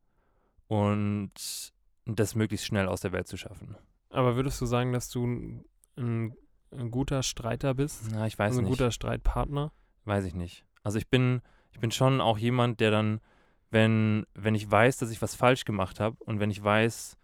[0.68, 1.72] und
[2.04, 3.76] das möglichst schnell aus der Welt zu schaffen.
[4.10, 5.26] Aber würdest du sagen, dass du
[5.96, 6.36] ein,
[6.72, 8.04] ein, ein guter Streiter bist?
[8.12, 8.72] Na, ich weiß also ein nicht.
[8.72, 9.72] guter Streitpartner?
[10.04, 10.64] Weiß ich nicht.
[10.82, 11.42] Also ich bin,
[11.72, 13.20] ich bin schon auch jemand, der dann,
[13.70, 17.16] wenn, wenn ich weiß, dass ich was falsch gemacht habe und wenn ich weiß,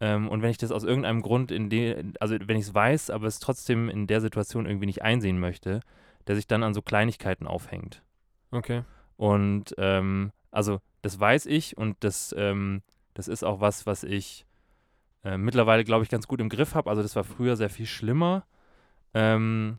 [0.00, 3.10] ähm, und wenn ich das aus irgendeinem Grund in de, also wenn ich es weiß,
[3.10, 5.80] aber es trotzdem in der Situation irgendwie nicht einsehen möchte,
[6.26, 8.02] der sich dann an so Kleinigkeiten aufhängt.
[8.50, 8.84] Okay.
[9.16, 12.82] Und ähm, also das weiß ich und das, ähm,
[13.14, 14.46] das ist auch was, was ich
[15.24, 16.90] äh, mittlerweile, glaube ich, ganz gut im Griff habe.
[16.90, 18.44] Also das war früher sehr viel schlimmer.
[19.14, 19.78] Ähm,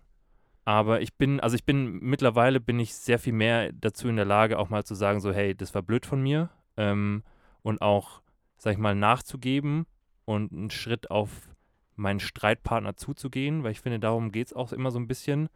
[0.65, 4.25] aber ich bin, also ich bin, mittlerweile bin ich sehr viel mehr dazu in der
[4.25, 6.49] Lage, auch mal zu sagen, so, hey, das war blöd von mir.
[6.77, 7.23] Ähm,
[7.61, 8.21] und auch,
[8.57, 9.85] sag ich mal, nachzugeben
[10.25, 11.49] und einen Schritt auf
[11.95, 15.49] meinen Streitpartner zuzugehen, weil ich finde, darum geht es auch immer so ein bisschen.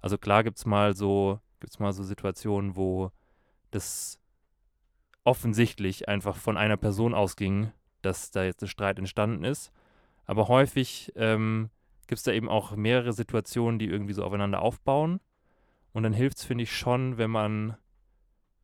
[0.00, 3.10] Also klar gibt es mal so, gibt's mal so Situationen, wo
[3.70, 4.20] das
[5.24, 7.72] offensichtlich einfach von einer Person ausging,
[8.02, 9.72] dass da jetzt ein Streit entstanden ist.
[10.26, 11.70] Aber häufig ähm,
[12.06, 15.20] gibt es da eben auch mehrere Situationen, die irgendwie so aufeinander aufbauen.
[15.92, 17.76] Und dann hilft es, finde ich, schon, wenn man,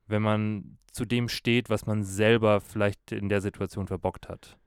[0.06, 4.58] wenn man zu dem steht, was man selber vielleicht in der Situation verbockt hat.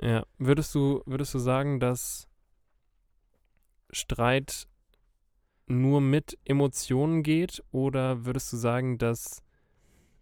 [0.00, 0.24] Ja.
[0.38, 2.28] Würdest du, würdest du sagen, dass
[3.90, 4.66] Streit
[5.66, 7.62] nur mit Emotionen geht?
[7.70, 9.42] Oder würdest du sagen, dass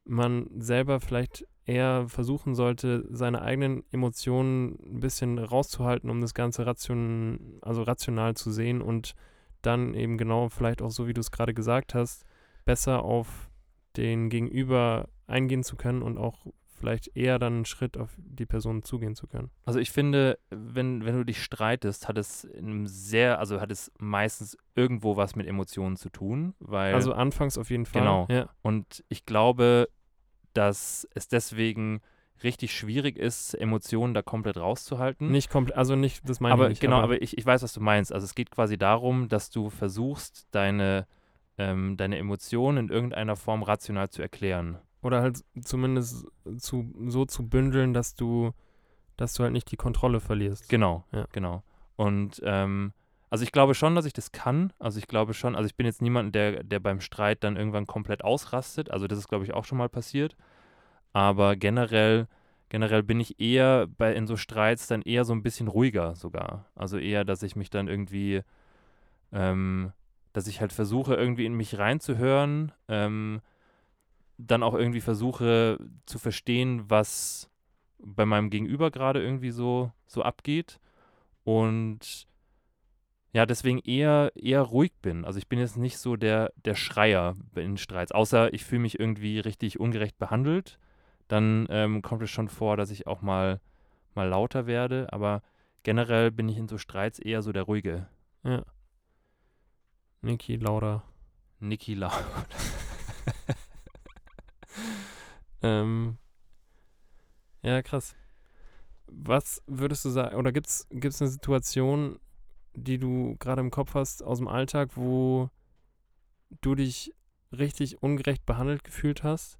[0.05, 6.65] man selber vielleicht eher versuchen sollte, seine eigenen Emotionen ein bisschen rauszuhalten, um das Ganze
[6.65, 9.15] ration, also rational zu sehen und
[9.63, 12.25] dann eben genau vielleicht auch so, wie du es gerade gesagt hast,
[12.65, 13.51] besser auf
[13.97, 16.47] den Gegenüber eingehen zu können und auch
[16.77, 19.51] vielleicht eher dann einen Schritt auf die Person zugehen zu können.
[19.65, 23.73] Also ich finde, wenn, wenn du dich streitest, hat es in einem sehr, also hat
[23.73, 28.03] es meistens irgendwo was mit Emotionen zu tun, weil Also anfangs auf jeden Fall.
[28.03, 28.27] Genau.
[28.31, 28.51] Ja.
[28.63, 29.89] Und ich glaube,
[30.57, 32.01] dass es deswegen
[32.43, 35.31] richtig schwierig ist, Emotionen da komplett rauszuhalten.
[35.31, 36.81] Nicht komplett, also nicht, das meine aber ich nicht.
[36.81, 38.13] genau, aber ich, ich weiß, was du meinst.
[38.13, 41.07] Also es geht quasi darum, dass du versuchst, deine,
[41.57, 44.79] ähm, deine Emotionen in irgendeiner Form rational zu erklären.
[45.03, 46.27] Oder halt zumindest
[46.59, 48.53] zu, so zu bündeln, dass du,
[49.17, 50.69] dass du halt nicht die Kontrolle verlierst.
[50.69, 51.27] Genau, Ja.
[51.33, 51.63] genau.
[51.97, 52.93] Und ähm,
[53.31, 54.73] also ich glaube schon, dass ich das kann.
[54.79, 57.87] Also ich glaube schon, also ich bin jetzt niemand, der, der beim Streit dann irgendwann
[57.87, 58.91] komplett ausrastet.
[58.91, 60.37] Also das ist, glaube ich, auch schon mal passiert.
[61.13, 62.29] Aber generell,
[62.69, 66.67] generell bin ich eher bei in so Streits dann eher so ein bisschen ruhiger sogar.
[66.75, 68.43] Also eher, dass ich mich dann irgendwie
[69.33, 69.93] ähm,
[70.37, 73.41] dass ich halt versuche, irgendwie in mich reinzuhören, ähm,
[74.37, 77.49] dann auch irgendwie versuche zu verstehen, was
[77.99, 80.79] bei meinem Gegenüber gerade irgendwie so, so abgeht.
[81.45, 82.27] Und
[83.37, 85.27] ja, deswegen eher, eher ruhig bin.
[85.27, 88.99] Also ich bin jetzt nicht so der, der Schreier in Streits, außer ich fühle mich
[88.99, 90.79] irgendwie richtig ungerecht behandelt.
[91.29, 93.61] Dann ähm, kommt es schon vor, dass ich auch mal,
[94.15, 95.43] mal lauter werde, aber
[95.83, 98.07] generell bin ich in so Streits eher so der ruhige.
[98.43, 98.65] Ja.
[100.23, 101.03] Niki Lauda.
[101.61, 102.17] Niki Lauda.
[105.63, 106.19] Ähm,
[107.63, 108.15] ja, krass.
[109.07, 112.21] Was würdest du sagen, oder gibt es eine Situation,
[112.77, 115.51] die du gerade im Kopf hast aus dem Alltag, wo
[116.61, 117.13] du dich
[117.53, 119.59] richtig ungerecht behandelt gefühlt hast?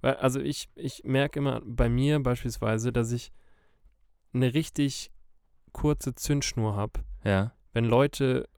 [0.00, 3.32] Weil, also ich, ich merke immer bei mir beispielsweise, dass ich
[4.32, 5.10] eine richtig
[5.72, 7.52] kurze Zündschnur habe, Ja.
[7.72, 8.48] wenn Leute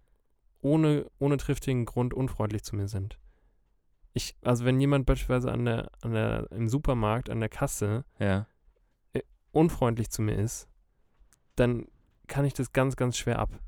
[0.60, 3.18] ohne, ohne triftigen Grund unfreundlich zu mir sind.
[4.12, 8.46] Ich, also wenn jemand beispielsweise an der, an der, im Supermarkt, an der Kasse Ja.
[9.52, 10.68] unfreundlich zu mir ist,
[11.56, 11.86] dann
[12.26, 13.58] kann ich das ganz, ganz schwer ab.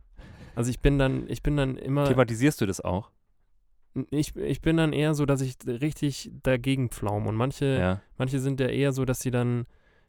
[0.55, 3.11] Also ich bin dann, ich bin dann immer, Thematisierst du das auch?
[4.11, 7.29] ich, ich bin dann eher so, dass ich richtig dagegen pflaume.
[7.29, 8.03] Und manche, Ja.
[8.17, 9.67] manche sind ja eher so, dass sie dann,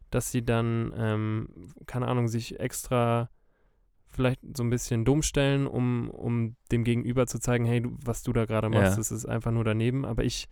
[0.10, 1.50] dass sie dann, ähm,
[1.86, 3.30] keine Ahnung, sich extra
[4.10, 8.22] vielleicht so ein bisschen dumm stellen, um, um dem Gegenüber zu zeigen, hey, du, was
[8.24, 8.98] du da gerade machst, Ja.
[8.98, 10.06] das ist einfach nur daneben.
[10.06, 10.48] Aber ich,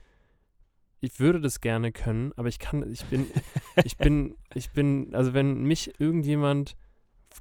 [1.00, 3.28] ich würde das gerne können, aber ich kann, ich bin,
[3.84, 6.76] ich bin, ich bin, also wenn mich irgendjemand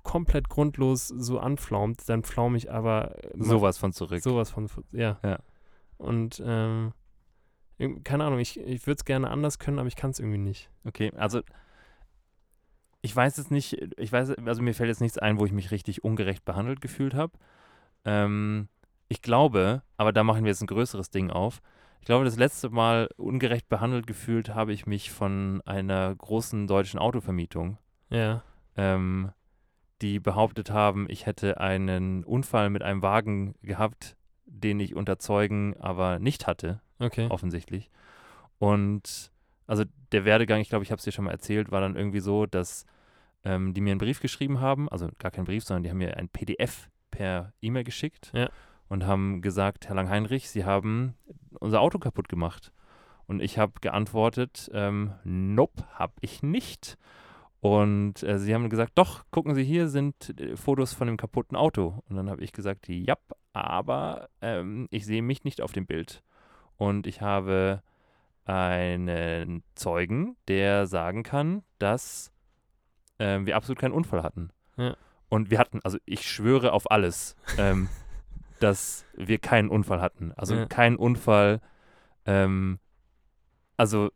[0.03, 4.23] komplett grundlos so anflaumt, dann flaume ich aber äh, Sowas von zurück.
[4.23, 5.19] Sowas von, ja.
[5.23, 5.39] Ja.
[5.99, 6.93] Und, ähm,
[8.05, 10.71] keine Ahnung, ich, ich würde es gerne anders können, aber ich kann es irgendwie nicht.
[10.85, 11.41] Okay, also
[13.03, 15.71] ich weiß jetzt nicht, ich weiß, also mir fällt jetzt nichts ein, wo ich mich
[15.71, 17.33] richtig ungerecht behandelt gefühlt habe.
[18.05, 18.69] Ähm,
[19.09, 21.63] ich glaube, aber da machen wir jetzt ein größeres Ding auf.
[22.01, 26.99] Ich glaube, das letzte Mal ungerecht behandelt gefühlt habe ich mich von einer großen deutschen
[27.01, 27.79] Autovermietung,
[28.11, 28.43] Ja.
[28.77, 29.33] ähm,
[30.03, 35.77] die behauptet haben, ich hätte einen Unfall mit einem Wagen gehabt, den ich unter Zeugen
[35.79, 37.27] aber nicht hatte Okay.
[37.31, 37.91] offensichtlich.
[38.59, 39.31] Und
[39.67, 42.21] also der Werdegang, ich glaube, ich habe es dir schon mal erzählt, war dann irgendwie
[42.21, 42.85] so, dass
[43.45, 46.17] ähm, die mir einen Brief geschrieben haben, also gar keinen Brief, sondern die haben mir
[46.17, 48.51] ein PDF per E-Mail geschickt Ja.
[48.89, 51.15] und haben gesagt, Herr Langheinrich, Sie haben
[51.59, 52.73] unser Auto kaputt gemacht.
[53.27, 56.99] Und ich habe geantwortet, ähm, nope, habe ich nicht.
[57.61, 61.57] Und äh, sie haben gesagt, doch, gucken Sie, hier sind äh, Fotos von dem kaputten
[61.57, 62.03] Auto.
[62.09, 63.17] Und dann habe ich gesagt, ja,
[63.53, 66.23] aber ähm, ich sehe mich nicht auf dem Bild.
[66.77, 67.83] Und ich habe
[68.47, 72.33] einen Zeugen, der sagen kann, dass
[73.19, 74.51] ähm, wir absolut keinen Unfall hatten.
[74.77, 74.97] Ja.
[75.29, 77.89] Und wir hatten, also ich schwöre auf alles, ähm,
[78.61, 80.33] dass wir keinen Unfall hatten.
[80.37, 80.67] Also Ja.
[80.67, 81.61] keinen Unfall.
[82.25, 82.79] Ähm,
[83.77, 84.11] also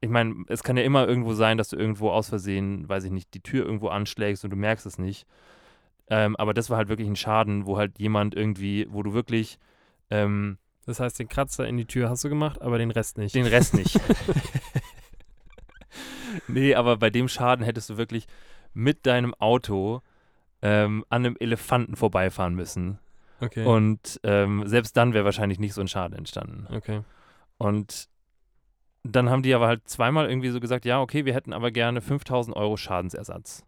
[0.00, 3.10] ich meine, es kann ja immer irgendwo sein, dass du irgendwo aus Versehen, weiß ich
[3.10, 5.26] nicht, die Tür irgendwo anschlägst und du merkst es nicht.
[6.08, 9.58] Ähm, aber das war halt wirklich ein Schaden, wo halt jemand irgendwie, wo du wirklich
[10.10, 13.34] ähm, Das heißt, den Kratzer in die Tür hast du gemacht, aber den Rest nicht.
[13.34, 13.98] den Rest nicht.
[16.48, 18.26] nee, aber bei dem Schaden hättest du wirklich
[18.72, 20.00] mit deinem Auto
[20.62, 22.98] ähm, an einem Elefanten vorbeifahren müssen.
[23.40, 23.64] okay.
[23.64, 26.66] Und ähm, selbst dann wäre wahrscheinlich nicht so ein Schaden entstanden.
[26.74, 27.02] okay.
[27.58, 28.08] Und
[29.14, 32.00] dann haben die aber halt zweimal irgendwie so gesagt, ja, okay, wir hätten aber gerne
[32.00, 33.64] 5000 Euro Schadensersatz.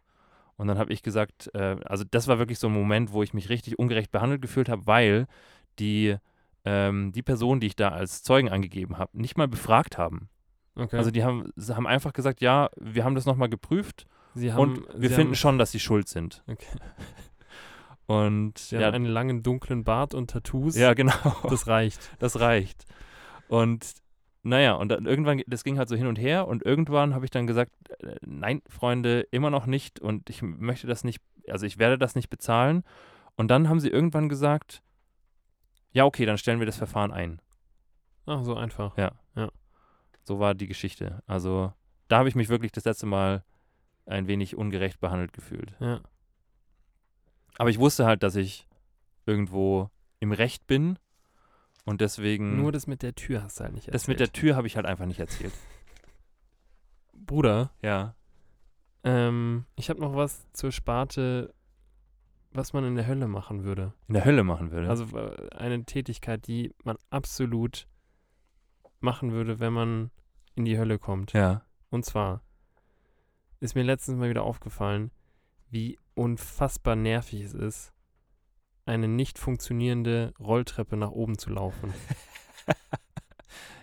[0.57, 3.32] Und dann habe ich gesagt, äh, also das war wirklich so ein Moment, wo ich
[3.32, 5.26] mich richtig ungerecht behandelt gefühlt habe, weil
[5.78, 6.16] die,
[6.64, 10.28] ähm, die Person, die ich da als Zeugen angegeben habe, nicht mal befragt haben.
[10.74, 10.97] Okay.
[10.97, 14.61] Also die haben, sie haben einfach gesagt, ja, wir haben das nochmal geprüft sie haben,
[14.61, 16.43] und wir finden haben, schon, dass sie schuld sind.
[16.47, 16.66] Okay.
[18.07, 20.74] Und Sie ja, haben einen langen dunklen Bart und Tattoos.
[20.76, 21.12] ja, genau.
[21.51, 22.01] Das reicht.
[22.18, 22.86] das reicht.
[23.49, 23.84] Und
[24.49, 27.30] naja, und dann irgendwann, das ging halt so hin und her und irgendwann habe ich
[27.30, 31.78] dann gesagt, äh, nein, Freunde, immer noch nicht und ich möchte das nicht, also ich
[31.78, 32.82] werde das nicht bezahlen.
[33.36, 34.82] Und dann haben sie irgendwann gesagt,
[35.92, 37.40] ja, okay, dann stellen wir das Verfahren ein.
[38.26, 38.96] Ach, so einfach.
[40.24, 41.22] So war die Geschichte.
[41.26, 41.72] Also
[42.09, 43.44] da habe ich mich wirklich das letzte Mal
[44.07, 45.74] ein wenig ungerecht behandelt gefühlt.
[45.80, 46.01] Ja.
[47.59, 48.66] Aber ich wusste halt, dass ich
[49.26, 49.90] irgendwo
[50.20, 50.99] im Recht bin
[51.89, 53.95] und deswegen, Nur das mit der Tür hast du halt nicht erzählt.
[53.95, 55.53] das mit der Tür habe ich halt einfach nicht erzählt.
[57.12, 58.14] Bruder, Ja.
[59.05, 61.53] ähm, ich habe noch was zur Sparte,
[62.53, 63.93] was man in der Hölle machen würde.
[64.09, 64.89] In der Hölle machen würde.
[64.89, 67.86] Also äh, eine Tätigkeit, die man absolut
[69.01, 70.11] machen würde, wenn man
[70.55, 71.32] in die Hölle kommt.
[71.32, 71.62] ja.
[71.91, 72.43] Und zwar
[73.61, 75.11] ist mir letztens mal wieder aufgefallen,
[75.70, 77.93] wie unfassbar nervig es ist,
[78.89, 81.93] eine nicht funktionierende Rolltreppe nach oben zu laufen.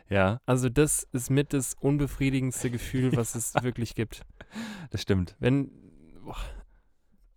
[0.08, 4.22] Ja, Also das ist mit das unbefriedigendste Gefühl, was es wirklich gibt.
[4.91, 5.36] das stimmt.
[5.39, 5.72] Wenn,
[6.24, 6.38] boah,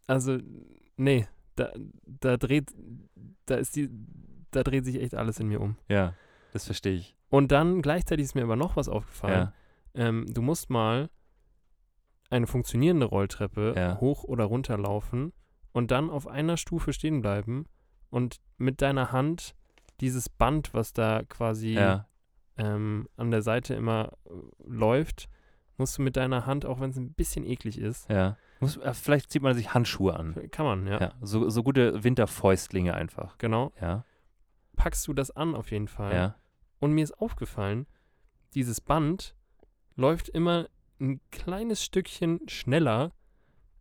[0.06, 0.36] also,
[0.98, 1.72] nee, da,
[2.04, 2.70] da dreht,
[3.46, 3.88] da ist die,
[4.50, 5.76] da dreht sich echt alles in mir um.
[5.88, 6.12] Ja,
[6.52, 7.16] das verstehe ich.
[7.30, 9.32] Und dann gleichzeitig ist mir aber noch was aufgefallen.
[9.32, 9.52] Ja,
[9.94, 11.08] Ähm, du musst mal
[12.28, 13.98] eine funktionierende Rolltreppe Ja.
[13.98, 15.32] hoch oder runter laufen
[15.78, 17.66] und dann auf einer Stufe stehen bleiben
[18.10, 19.54] und mit deiner Hand
[20.00, 22.08] dieses Band, was da quasi ja,
[22.56, 24.30] ähm, an der Seite immer äh,
[24.66, 25.28] läuft,
[25.76, 28.36] musst du mit deiner Hand, auch wenn es ein bisschen eklig ist, ja.
[28.58, 30.34] Muss, äh, vielleicht zieht man sich Handschuhe an.
[30.50, 33.38] kann man, ja, Ja, so, so gute Winterfäustlinge einfach.
[33.38, 34.04] genau, Ja,
[34.74, 36.12] packst du das an auf jeden Fall.
[36.12, 36.34] ja.
[36.80, 37.86] Und mir ist aufgefallen,
[38.54, 39.36] dieses Band
[39.94, 40.68] läuft immer
[41.00, 43.12] ein kleines Stückchen schneller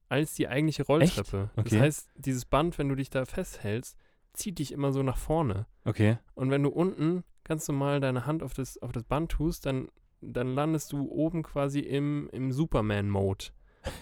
[0.09, 1.49] als die eigentliche Rolltreppe.
[1.55, 1.79] Das Okay.
[1.79, 3.97] heißt, dieses Band, wenn du dich da festhältst,
[4.33, 5.65] zieht dich immer so nach vorne.
[5.85, 6.17] Okay.
[6.35, 9.89] Und wenn du unten ganz normal deine Hand auf das, auf das Band tust, dann,
[10.21, 13.45] dann landest du oben quasi im, im Superman-Mode.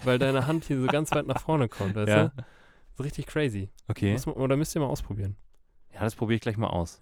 [0.04, 2.28] Weil deine Hand hier so ganz weit nach vorne kommt, weißt Ja.
[2.28, 2.32] du?
[2.36, 2.44] Das
[3.00, 3.70] ist richtig crazy.
[3.88, 4.12] Okay.
[4.12, 5.36] Muss man, oder müsst ihr mal ausprobieren.
[5.92, 6.98] Ja, das probiere ich gleich mal aus.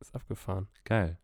[0.00, 0.68] Ist abgefahren.
[0.84, 1.18] Geil.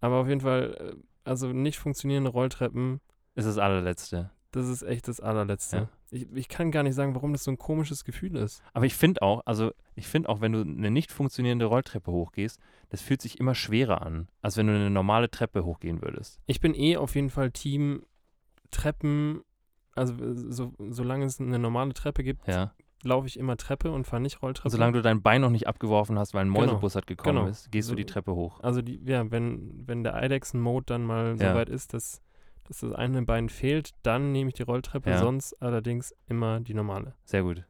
[0.00, 3.00] Aber auf jeden Fall, äh, also nicht funktionierende Rolltreppen,
[3.34, 4.30] Ist das allerletzte.
[4.54, 5.76] Das ist echt das allerletzte.
[5.76, 5.88] Ja.
[6.10, 8.62] Ich, ich kann gar nicht sagen, warum das so ein komisches Gefühl ist.
[8.72, 12.60] Aber ich finde auch, also ich finde auch, wenn du eine nicht funktionierende Rolltreppe hochgehst,
[12.90, 16.38] das fühlt sich immer schwerer an, als wenn du eine normale Treppe hochgehen würdest.
[16.46, 18.02] Ich bin eh auf jeden Fall Team
[18.70, 19.42] Treppen,
[19.94, 22.72] also äh, so, solange es eine normale Treppe gibt, Ja.
[23.02, 24.66] laufe ich immer Treppe und fahre nicht Rolltreppe.
[24.68, 26.60] Und solange du dein Bein noch nicht abgeworfen hast, weil ein Genau.
[26.66, 27.48] Mäusebus hat gekommen Genau.
[27.50, 28.60] ist, gehst So- du die Treppe hoch.
[28.60, 31.54] Also die, ja, wenn, wenn der Eidechsen-Mode dann mal so Ja.
[31.54, 32.20] weit ist, dass,
[32.64, 35.18] dass das eine Bein fehlt, dann nehme ich die Rolltreppe, Ja.
[35.18, 37.14] sonst allerdings immer die normale.
[37.24, 37.64] Sehr gut.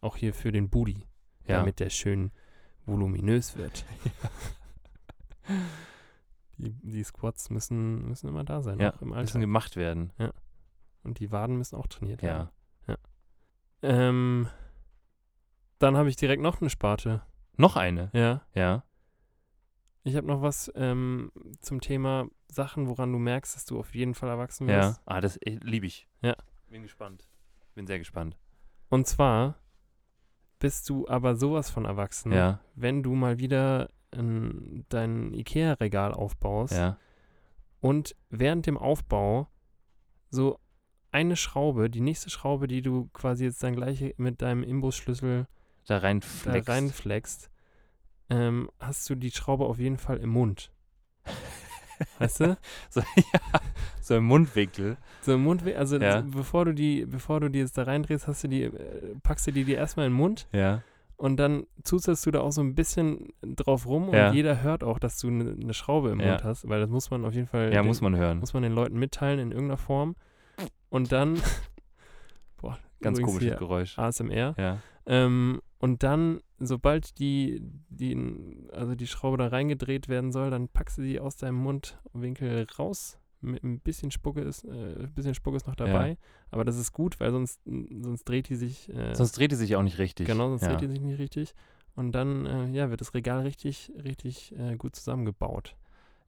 [0.00, 1.06] Auch hier für den Booty,
[1.46, 1.58] Ja.
[1.58, 2.30] damit der schön
[2.84, 3.84] voluminös wird.
[6.58, 9.40] die, die Squats müssen, müssen immer da sein, Ja, auch im müssen Alltag.
[9.40, 10.12] gemacht werden.
[11.02, 12.48] Und die Waden müssen auch trainiert werden.
[12.86, 12.96] Ja.
[13.82, 14.48] Ähm,
[15.78, 17.22] dann habe ich direkt noch eine Sparte.
[17.56, 18.10] Noch eine.
[18.12, 18.42] Ja.
[18.54, 18.84] Ja.
[20.02, 24.14] Ich habe noch was ähm, zum Thema Sachen, woran du merkst, dass du auf jeden
[24.14, 24.76] Fall erwachsen Ja.
[24.88, 25.02] wirst.
[25.06, 26.08] Ah, das äh, liebe ich.
[26.22, 26.34] Ja.
[26.68, 27.28] Bin gespannt.
[27.74, 28.36] Bin sehr gespannt.
[28.88, 29.56] Und zwar
[30.58, 32.60] bist du aber sowas von erwachsen, Ja.
[32.74, 36.96] wenn du mal wieder dein Ikea-Regal aufbaust Ja.
[37.80, 39.50] und während dem Aufbau
[40.30, 40.58] so
[41.10, 45.46] eine Schraube, die nächste Schraube, die du quasi jetzt dann gleich mit deinem Imbusschlüssel
[45.86, 46.68] Da rein da flex.
[46.68, 47.50] reinflext,
[48.30, 50.72] ähm, hast du die Schraube auf jeden Fall im Mund.
[52.18, 52.56] weißt du?
[52.90, 53.60] So, ja.
[54.00, 54.96] So im Mundwinkel.
[55.22, 56.20] So im Mund, also Ja.
[56.20, 58.70] bevor du die, bevor du die jetzt da reindrehst, hast du die, äh,
[59.22, 60.82] packst du die dir erstmal in den Mund Ja.
[61.16, 64.28] und dann zusätzst du da auch so ein bisschen drauf rum Ja.
[64.28, 66.32] und jeder hört auch, dass du eine ne Schraube im Ja.
[66.32, 68.38] Mund hast, weil das muss man auf jeden Fall Ja, den, muss man hören.
[68.38, 70.14] muss man den Leuten mitteilen in irgendeiner Form.
[70.88, 71.34] Und dann,
[72.60, 73.98] boah, Ganz komisches Geräusch.
[73.98, 74.54] ASMR.
[74.56, 74.78] Ja.
[75.06, 78.16] Ähm, und dann, sobald die, die,
[78.72, 83.18] also die Schraube da reingedreht werden soll, dann packst du die aus deinem Mundwinkel raus.
[83.42, 86.16] Mit ein bisschen Spucke ist, äh, ein bisschen Spucke ist noch dabei.
[86.50, 88.88] Aber das ist gut, weil sonst, sonst dreht die sich.
[88.88, 90.26] Äh, Sonst dreht die sich auch nicht richtig.
[90.26, 90.68] genau, sonst ja.
[90.68, 91.54] dreht die sich nicht richtig.
[91.94, 95.76] Und dann, äh, ja, wird das Regal richtig, richtig äh, gut zusammengebaut.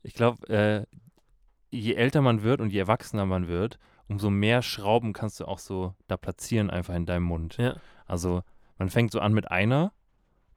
[0.03, 0.87] Ich glaube, äh,
[1.71, 5.59] je älter man wird und je erwachsener man wird, umso mehr Schrauben kannst du auch
[5.59, 7.57] so da platzieren einfach in deinem Mund.
[7.57, 7.77] Ja.
[8.07, 8.43] Also
[8.79, 9.93] man fängt so an mit einer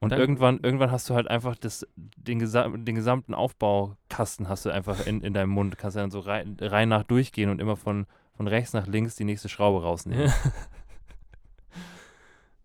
[0.02, 4.64] und Dann- irgendwann, irgendwann hast du halt einfach das, den, gesam den gesamten Aufbaukasten hast
[4.66, 5.78] du einfach in, in deinem Mund.
[5.78, 9.22] Kannst dann so rein, rein nach durchgehen und immer von, von rechts nach links die
[9.22, 10.26] nächste Schraube rausnehmen.
[10.26, 10.34] Ja.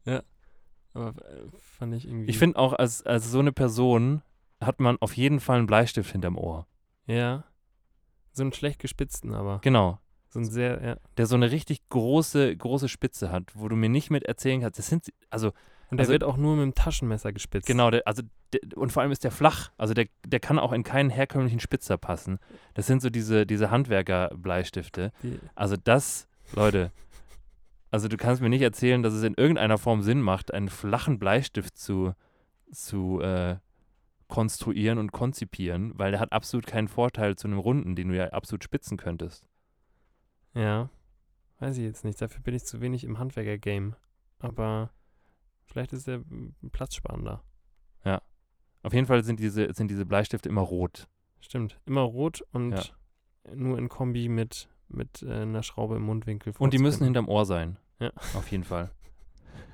[0.14, 0.24] ja.
[0.95, 1.45] Aber äh,
[1.78, 2.28] fand ich irgendwie.
[2.30, 4.24] Ich finde auch, als, als so eine Person
[4.60, 6.66] hat man auf jeden Fall einen Bleistift hinterm Ohr.
[7.05, 7.43] Ja.
[8.34, 9.60] So einen schlecht gespitzten, aber.
[9.62, 9.99] Genau.
[10.38, 10.98] So ein sehr, ja.
[11.18, 14.78] Der so eine richtig große, große Spitze hat, wo du mir nicht mit erzählen kannst.
[14.78, 15.48] Das sind, also
[15.90, 17.66] Und der Also- wird auch nur mit dem Taschenmesser gespitzt.
[17.66, 18.22] Genau, der, also
[18.54, 19.72] der, und vor allem ist der flach.
[19.78, 22.38] Also der, der kann auch in keinen herkömmlichen Spitzer passen.
[22.76, 25.12] Das sind so diese, diese Handwerker-Bleistifte.
[25.56, 26.92] Also das, Leute,
[27.90, 31.18] also du kannst mir nicht erzählen, dass es in irgendeiner Form Sinn macht, einen flachen
[31.18, 32.14] Bleistift zu,
[32.72, 33.56] zu äh,
[34.28, 38.26] konstruieren und konzipieren, weil der hat absolut keinen Vorteil zu einem runden, den du ja
[38.34, 39.48] absolut spitzen könntest.
[40.58, 40.89] Ja.
[41.60, 42.22] Weiß ich jetzt nicht.
[42.22, 43.95] Dafür bin ich zu wenig im Handwerker-Game.
[44.39, 44.91] Aber
[45.66, 47.43] vielleicht ist der mm, platzsparender.
[48.84, 51.10] Auf jeden Fall sind diese, sind diese Bleistifte immer rot.
[51.41, 51.78] Stimmt.
[51.86, 52.84] Immer rot und Ja.
[53.55, 56.53] nur in Kombi mit, mit äh, einer Schraube im Mundwinkel.
[56.58, 57.78] Und die müssen hinterm Ohr sein.
[57.99, 58.12] Ja.
[58.34, 58.91] Auf jeden Fall.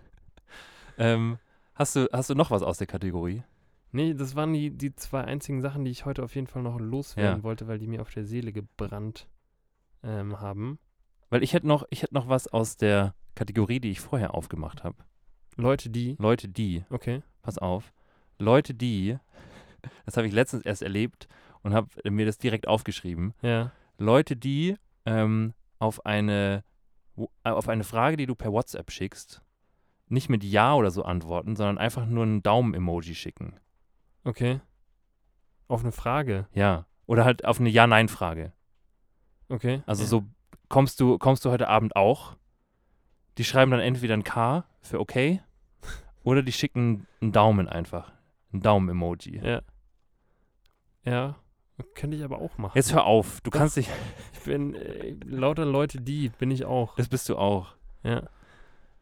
[0.98, 1.38] ähm,
[1.76, 3.44] Hast du, hast du noch was aus der Kategorie?
[3.92, 6.80] Nee, das waren die, die zwei einzigen Sachen, die ich heute auf jeden Fall noch
[6.80, 7.44] loswerden Ja.
[7.44, 9.28] wollte, weil die mir auf der Seele gebrannt
[10.04, 10.80] ähm, haben.
[11.30, 14.84] Weil ich hätte noch, ich hätte noch was aus der Kategorie, die ich vorher aufgemacht
[14.84, 14.98] habe.
[15.56, 16.16] Leute, die.
[16.20, 17.22] Leute, die, Okay.
[17.42, 17.94] pass auf,
[18.40, 19.18] Leute, die,
[20.06, 21.28] das habe ich letztens erst erlebt
[21.62, 23.34] und habe mir das direkt aufgeschrieben.
[23.42, 23.72] Ja.
[23.98, 24.76] Leute, die
[25.06, 26.64] ähm, auf eine
[27.44, 29.42] äh, auf eine Frage, die du per WhatsApp schickst,
[30.08, 33.60] nicht mit Ja oder so antworten, sondern einfach nur einen Daumen-Emoji schicken.
[34.24, 34.62] Okay.
[35.68, 36.48] Auf eine Frage.
[36.54, 36.86] Ja.
[37.06, 38.54] Oder halt auf eine Ja-Nein-Frage.
[39.54, 39.84] Okay.
[39.86, 40.24] Also so,
[40.68, 42.36] kommst du, kommst du heute Abend auch?
[43.38, 45.42] Die schreiben dann entweder ein K für okay
[46.24, 48.12] oder die schicken einen Daumen einfach.
[48.52, 49.40] Ein Daumen-Emoji.
[49.44, 49.62] Ja.
[51.06, 51.36] Ja.
[51.96, 52.74] Könnte ich aber auch machen.
[52.78, 53.90] Jetzt hör auf, du kannst dich,
[54.34, 56.96] Ich bin äh, lauter Leute, die bin ich auch.
[56.96, 57.76] das bist du auch.
[58.04, 58.24] Ja.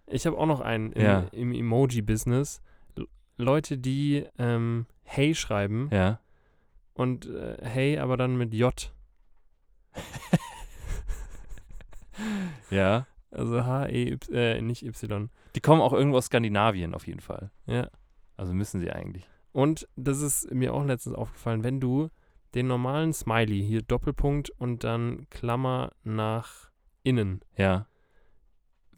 [0.07, 1.19] Ich habe auch noch einen im, Ja.
[1.31, 2.61] im Emoji-Business.
[3.37, 6.19] Leute, die ähm, Hey schreiben Ja.
[6.93, 8.91] und äh, Hey aber dann mit J.
[12.69, 13.07] Ja.
[13.31, 15.29] Also H-E-Y, äh, nicht Y.
[15.55, 17.49] Die kommen auch irgendwo aus Skandinavien auf jeden Fall.
[17.65, 17.89] Ja.
[18.35, 19.27] Also müssen sie eigentlich.
[19.53, 22.09] Und das ist mir auch letztens aufgefallen, wenn du
[22.53, 26.69] den normalen Smiley, hier Doppelpunkt und dann Klammer nach
[27.03, 27.87] innen, Ja.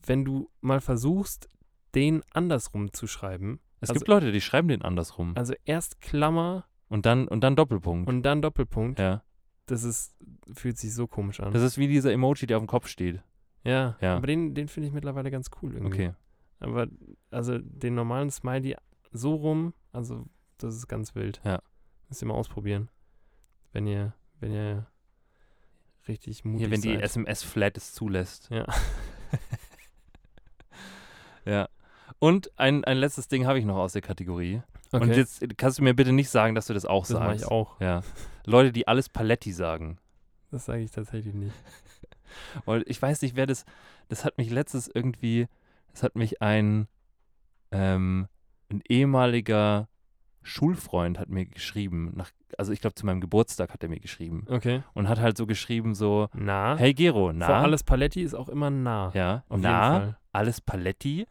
[0.06, 1.50] wenn du mal versuchst,
[1.96, 5.34] den andersrum zu schreiben, Es Also- gibt Leute, die schreiben den andersrum.
[5.36, 8.08] also erst Klammer Und dann, und dann Doppelpunkt.
[8.08, 9.24] und dann Doppelpunkt, ja.
[9.66, 10.16] Das ist,
[10.54, 11.54] fühlt sich so komisch an.
[11.54, 13.22] Das ist wie dieser Emoji, der auf dem Kopf steht.
[13.64, 14.18] ja, Ja.
[14.18, 16.08] aber den, den finde ich mittlerweile ganz cool irgendwie.
[16.08, 16.14] Okay.
[16.60, 16.88] Aber
[17.32, 18.76] also den normalen Smiley
[19.12, 20.26] so rum, also
[20.58, 21.42] das ist ganz wild.
[21.44, 21.62] Ja.
[22.10, 22.90] Müsst ihr mal ausprobieren.
[23.74, 24.88] Wenn ihr, wenn ihr
[26.08, 27.02] richtig mutig Hier, wenn die seid.
[27.04, 28.50] SMS-Flat es zulässt.
[28.50, 28.66] Ja.
[31.46, 31.68] ja.
[32.20, 34.62] Und ein, ein letztes Ding habe ich noch aus der Kategorie.
[34.94, 35.04] Okay.
[35.04, 37.46] Und jetzt kannst du mir bitte nicht sagen, dass du das auch das mache sagst.
[37.46, 37.80] ich auch.
[37.80, 38.02] Ja.
[38.46, 39.98] Leute, die alles Paletti sagen.
[40.52, 41.56] Das sage ich tatsächlich nicht.
[42.66, 43.66] Weil ich weiß nicht, wer das.
[44.10, 45.48] Das hat mich letztens irgendwie.
[45.92, 46.88] Das hat mich ein,
[47.72, 48.28] ähm,
[48.72, 49.88] ein ehemaliger
[50.44, 52.12] Schulfreund hat mir geschrieben.
[52.16, 54.46] Nach, also ich glaube, zu meinem Geburtstag hat er mir geschrieben.
[54.50, 54.84] Okay.
[54.94, 56.76] Und hat halt so geschrieben, so, Na.
[56.78, 57.48] hey Gero, na?
[57.48, 59.12] Vor alles Paletti ist auch immer nah.
[59.14, 61.26] ja, na, alles Paletti.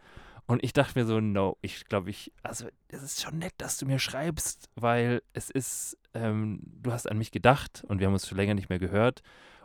[0.52, 3.78] Und ich dachte mir so, no, ich glaube, ich, also es ist schon nett, dass
[3.78, 8.12] du mir schreibst, weil es ist, ähm, du hast an mich gedacht und wir haben
[8.12, 9.22] uns schon länger nicht mehr gehört.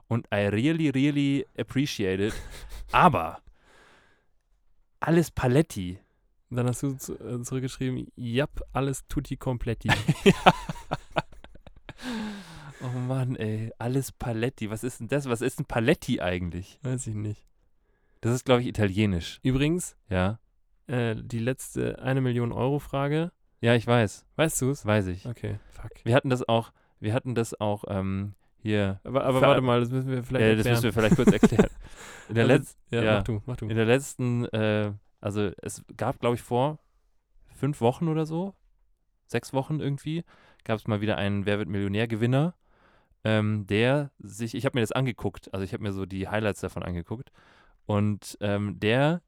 [0.08, 2.34] Und I really, really appreciate it.
[2.94, 3.42] Aber
[5.02, 6.00] alles Paletti.
[6.50, 9.90] Dann hast du äh, zurückgeschrieben, Jap, alles tutti completti.
[12.80, 14.70] Oh Mann, ey, alles Paletti.
[14.70, 15.28] Was ist denn das?
[15.28, 16.80] Was ist ein Paletti eigentlich?
[16.84, 17.44] Weiß ich nicht.
[18.22, 19.40] Das ist, glaube ich, italienisch.
[19.44, 20.40] Übrigens, Ja.
[20.88, 23.32] Äh, die letzte eine Million Euro Frage.
[23.62, 24.26] Ja, ich weiß.
[24.36, 24.86] Weißt du es?
[24.86, 25.26] Weiß ich.
[25.26, 25.90] Okay, fuck.
[26.04, 29.00] Wir hatten das auch, wir hatten das auch ähm, hier.
[29.04, 30.74] Aber, aber warte mal, das müssen wir vielleicht Ja, das erklären.
[30.76, 31.70] müssen wir vielleicht kurz erklären.
[32.30, 33.16] In der, Also, Letz-, ja, ja.
[33.18, 33.66] mach du, mach du.
[33.68, 36.78] in der letzten, äh, also es gab, glaube ich, vor
[37.56, 38.54] fünf Wochen oder so,
[39.28, 40.24] sechs Wochen irgendwie,
[40.66, 42.54] gab es mal wieder einen Wer wird Millionär-Gewinner,
[43.24, 46.60] ähm, der sich, ich habe mir das angeguckt, also ich habe mir so die Highlights
[46.60, 47.32] davon angeguckt
[47.86, 49.22] und ähm, der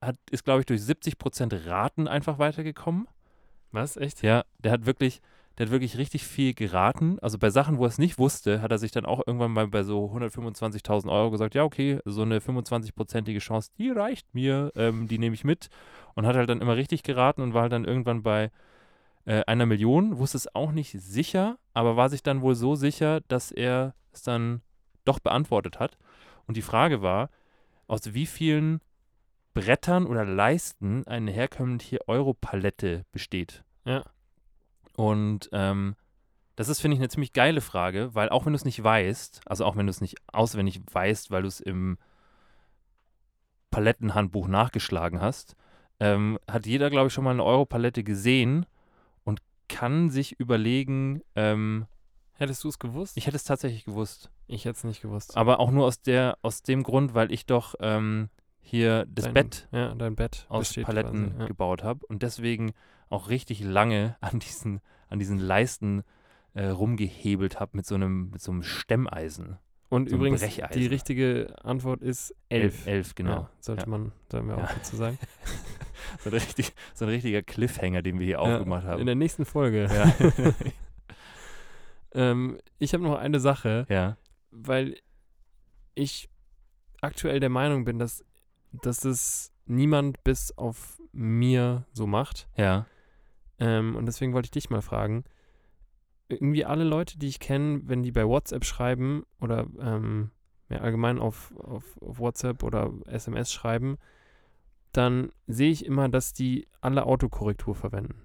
[0.00, 3.08] hat, ist, glaube ich, durch 70% Raten einfach weitergekommen.
[3.72, 3.96] Was?
[3.96, 4.22] Echt?
[4.22, 5.20] Ja, der hat wirklich,
[5.58, 7.18] der hat wirklich richtig viel geraten.
[7.20, 9.68] Also bei Sachen, wo er es nicht wusste, hat er sich dann auch irgendwann mal
[9.68, 15.08] bei so 125.000 Euro gesagt, ja, okay, so eine 25-prozentige Chance, die reicht mir, ähm,
[15.08, 15.68] die nehme ich mit.
[16.14, 18.50] Und hat halt dann immer richtig geraten und war halt dann irgendwann bei
[19.26, 23.20] äh, einer Million, wusste es auch nicht sicher, aber war sich dann wohl so sicher,
[23.28, 24.62] dass er es dann
[25.04, 25.98] doch beantwortet hat.
[26.46, 27.28] Und die Frage war,
[27.88, 28.80] aus wie vielen
[29.56, 33.64] Brettern oder Leisten eine herkömmliche Europalette besteht.
[33.86, 34.04] Ja.
[34.96, 35.96] Und ähm,
[36.56, 39.40] das ist, finde ich, eine ziemlich geile Frage, weil auch wenn du es nicht weißt,
[39.46, 41.96] also auch wenn du es nicht auswendig weißt, weil du es im
[43.70, 45.56] Palettenhandbuch nachgeschlagen hast,
[46.00, 48.66] ähm, hat jeder, glaube ich, schon mal eine Europalette gesehen
[49.24, 51.86] und kann sich überlegen, ähm,
[52.34, 53.16] Hättest du es gewusst?
[53.16, 54.30] ich hätte es tatsächlich gewusst.
[54.48, 55.34] Ich hätte es nicht gewusst.
[55.34, 58.28] Aber auch nur aus, der, aus dem Grund, weil ich doch ähm,
[58.68, 61.46] hier das Dein- Bett Ja, dein Bett aus Paletten quasi, ja.
[61.46, 62.72] gebaut habe und deswegen
[63.08, 66.02] auch richtig lange an diesen, an diesen Leisten
[66.54, 69.58] äh, rumgehebelt habe mit so einem, mit so einem Stemmeisen.
[69.88, 70.80] Und so übrigens, Brecheisen.
[70.80, 72.88] die richtige Antwort ist elf.
[72.88, 73.30] Elf, genau.
[73.42, 75.18] Ja, sollte man, sollten wir auch dazu sagen.
[76.20, 79.00] So, ein richtig, so ein richtiger Cliffhanger, den wir hier aufgemacht haben.
[79.00, 79.88] In der nächsten Folge.
[79.92, 80.54] ja.
[82.12, 83.86] Ähm, ich habe noch eine Sache,
[84.50, 84.96] weil
[85.94, 86.28] ich
[87.00, 88.24] aktuell der Meinung bin, dass,
[88.72, 92.48] dass es niemand bis auf mir so macht.
[92.56, 92.86] Ja.
[93.58, 95.24] Ähm, und deswegen wollte ich dich mal fragen,
[96.28, 100.30] irgendwie alle Leute, die ich kenne, wenn die bei WhatsApp schreiben oder ähm,
[100.68, 103.98] ja, allgemein auf, auf, auf WhatsApp oder SMS schreiben,
[104.92, 108.22] dann sehe ich immer, dass die alle Autokorrektur verwenden.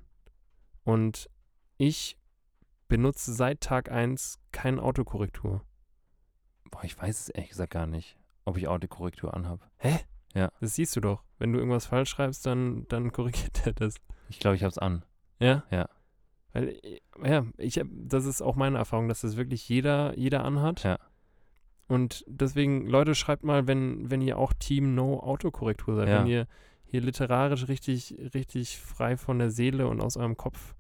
[0.83, 1.29] Und
[1.77, 2.17] ich
[2.87, 5.63] benutze seit Tag 1 keine Autokorrektur.
[6.71, 9.69] Boah, ich weiß es ehrlich gesagt gar nicht, ob ich Autokorrektur anhabe.
[10.33, 11.23] Das siehst du doch.
[11.39, 13.95] Wenn du irgendwas falsch schreibst, dann, dann korrigiert er das.
[14.29, 15.03] Ich glaube, ich habe es an.
[15.39, 15.63] Ja?
[15.71, 15.89] Ja.
[16.53, 16.79] Weil,
[17.23, 20.83] ja, ich hab, das ist auch meine Erfahrung, dass das wirklich jeder, jeder anhat.
[20.83, 20.99] Ja.
[21.87, 26.19] Und deswegen, Leute, schreibt mal, wenn, wenn ihr auch Team No Autokorrektur seid, Ja.
[26.19, 26.47] wenn ihr
[26.85, 30.75] hier literarisch richtig, richtig frei von der Seele und aus eurem Kopf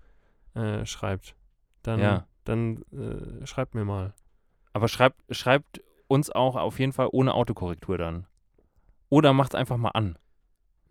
[0.55, 1.35] äh, schreibt,
[1.83, 2.27] dann, Ja.
[2.43, 4.13] dann äh, schreibt mir mal.
[4.73, 8.25] Aber schreibt, schreibt uns auch auf jeden Fall ohne Autokorrektur dann.
[9.11, 10.17] Oder macht es einfach mal an.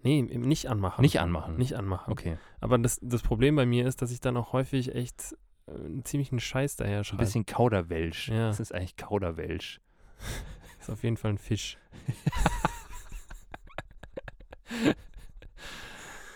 [0.03, 1.01] Nee, nicht anmachen.
[1.03, 1.57] Nicht anmachen.
[1.57, 2.13] Nicht anmachen.
[2.13, 2.37] Okay.
[2.61, 5.35] Aber das, das Problem bei mir ist, dass ich dann auch häufig echt
[5.67, 7.25] äh, einen ziemlichen Scheiß daher Ein schreibe.
[7.25, 8.29] bisschen Kauderwelsch.
[8.29, 8.49] Ja.
[8.49, 9.81] Das ist eigentlich Kauderwelsch.
[10.81, 11.77] Ist auf jeden Fall ein Fisch.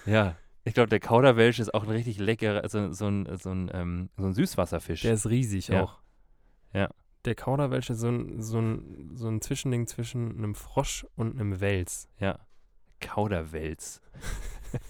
[0.07, 0.37] Ja.
[0.64, 4.11] Ich glaube, der Kauderwelsch ist auch ein richtig leckerer, also so ein, so ein, ähm,
[4.16, 5.03] so ein Süßwasserfisch.
[5.03, 5.82] Der ist riesig Ja.
[5.85, 5.99] auch.
[6.72, 6.89] Ja.
[7.25, 11.61] Der Kauderwelsch ist so ein, so, ein, so ein Zwischending zwischen einem Frosch und einem
[11.61, 12.09] Wels.
[12.18, 12.39] ja.
[13.01, 14.01] Kauderwelz.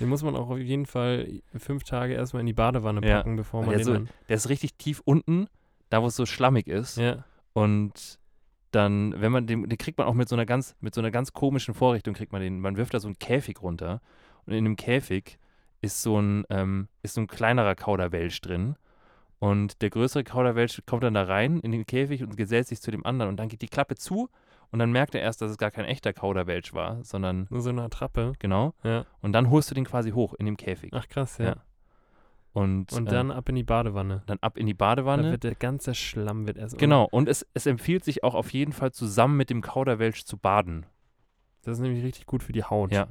[0.00, 3.18] Den muss man auch auf jeden Fall fünf Tage erstmal in die Badewanne Ja.
[3.18, 5.46] packen, bevor Weil man der den so- Der ist richtig tief unten,
[5.88, 6.96] da wo es so schlammig ist.
[6.98, 7.24] Ja.
[7.52, 8.18] Und
[8.72, 11.10] dann, wenn man den, den kriegt man auch mit so einer ganz, mit so einer
[11.12, 14.00] ganz komischen Vorrichtung, kriegt man den, man wirft da so einen Käfig runter
[14.46, 15.38] und in dem Käfig
[15.80, 18.74] ist so ein, ähm, ist so ein kleinerer Kauderwelsch drin.
[19.44, 22.90] Und der größere Kauderwelsch kommt dann da rein in den Käfig und gesellt sich zu
[22.90, 24.28] dem anderen und dann geht die Klappe zu
[24.70, 27.70] und dann merkt er erst, dass es gar kein echter Kauderwelsch war, sondern Nur so
[27.70, 28.32] eine Attrappe.
[28.38, 28.72] genau.
[28.82, 29.04] Ja.
[29.20, 30.92] Und dann holst du den quasi hoch in dem Käfig.
[30.94, 31.44] Ach krass, ja.
[31.46, 31.56] Ja.
[32.52, 34.22] Und, Und äh, dann ab in die Badewanne.
[34.26, 35.30] dann ab in die Da Badewanne.
[35.32, 36.78] wird der ganze Schlamm wird erst.
[36.78, 40.38] Genau, und es, es empfiehlt sich auch auf jeden Fall zusammen mit dem Kauderwelsch zu
[40.38, 40.86] baden.
[41.62, 42.92] Das ist nämlich richtig gut für die Haut.
[42.92, 43.08] Ja,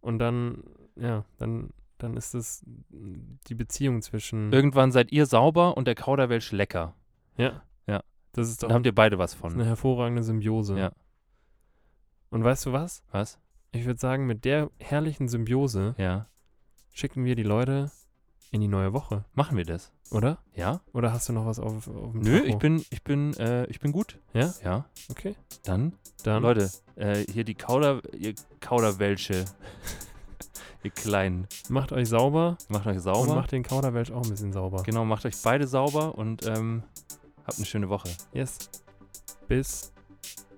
[0.00, 0.64] Und dann,
[0.96, 1.70] ja, dann,
[2.04, 2.62] dann ist es
[3.48, 4.52] die Beziehung zwischen.
[4.52, 6.94] irgendwann seid ihr sauber und der Kauderwelsch lecker.
[7.36, 7.62] ja.
[7.86, 8.02] Ja.
[8.32, 9.52] Das ist doch Dann habt ihr beide was von.
[9.52, 10.76] eine hervorragende Symbiose.
[10.78, 10.92] Ja.
[12.30, 13.02] Und weißt du was?
[13.12, 13.38] Was?
[13.72, 16.26] Ich würde sagen, mit der herrlichen Symbiose Ja.
[16.92, 17.90] schicken wir die Leute
[18.50, 19.92] in die neue Woche, Machen wir das?
[20.10, 20.38] oder?
[20.54, 20.80] Ja?
[20.92, 22.48] Oder hast du noch was auf, auf dem Nö, Tacho?
[22.48, 24.18] ich bin, ich bin, äh, ich bin gut.
[24.32, 24.52] Ja?
[24.64, 24.84] Ja.
[25.10, 25.34] Okay.
[25.64, 25.92] Dann,
[26.24, 26.42] Dann.
[26.42, 29.44] Leute, äh, hier die Kauder, ihr Kauderwelsche,
[30.84, 33.34] ihr Kleinen, Macht euch sauber, macht euch und sauber.
[33.34, 34.82] macht den Kauderwelsch auch ein bisschen sauber.
[34.82, 36.82] genau, macht euch beide sauber und ähm,
[37.46, 38.08] habt eine schöne Woche.
[38.32, 38.70] Yes.
[39.48, 39.92] Bis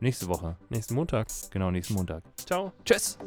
[0.01, 0.57] Nächste Woche.
[0.68, 1.27] nächsten Montag.
[1.51, 2.22] Genau, nächsten Montag.
[2.45, 2.72] Ciao.
[2.85, 3.18] Tschüss.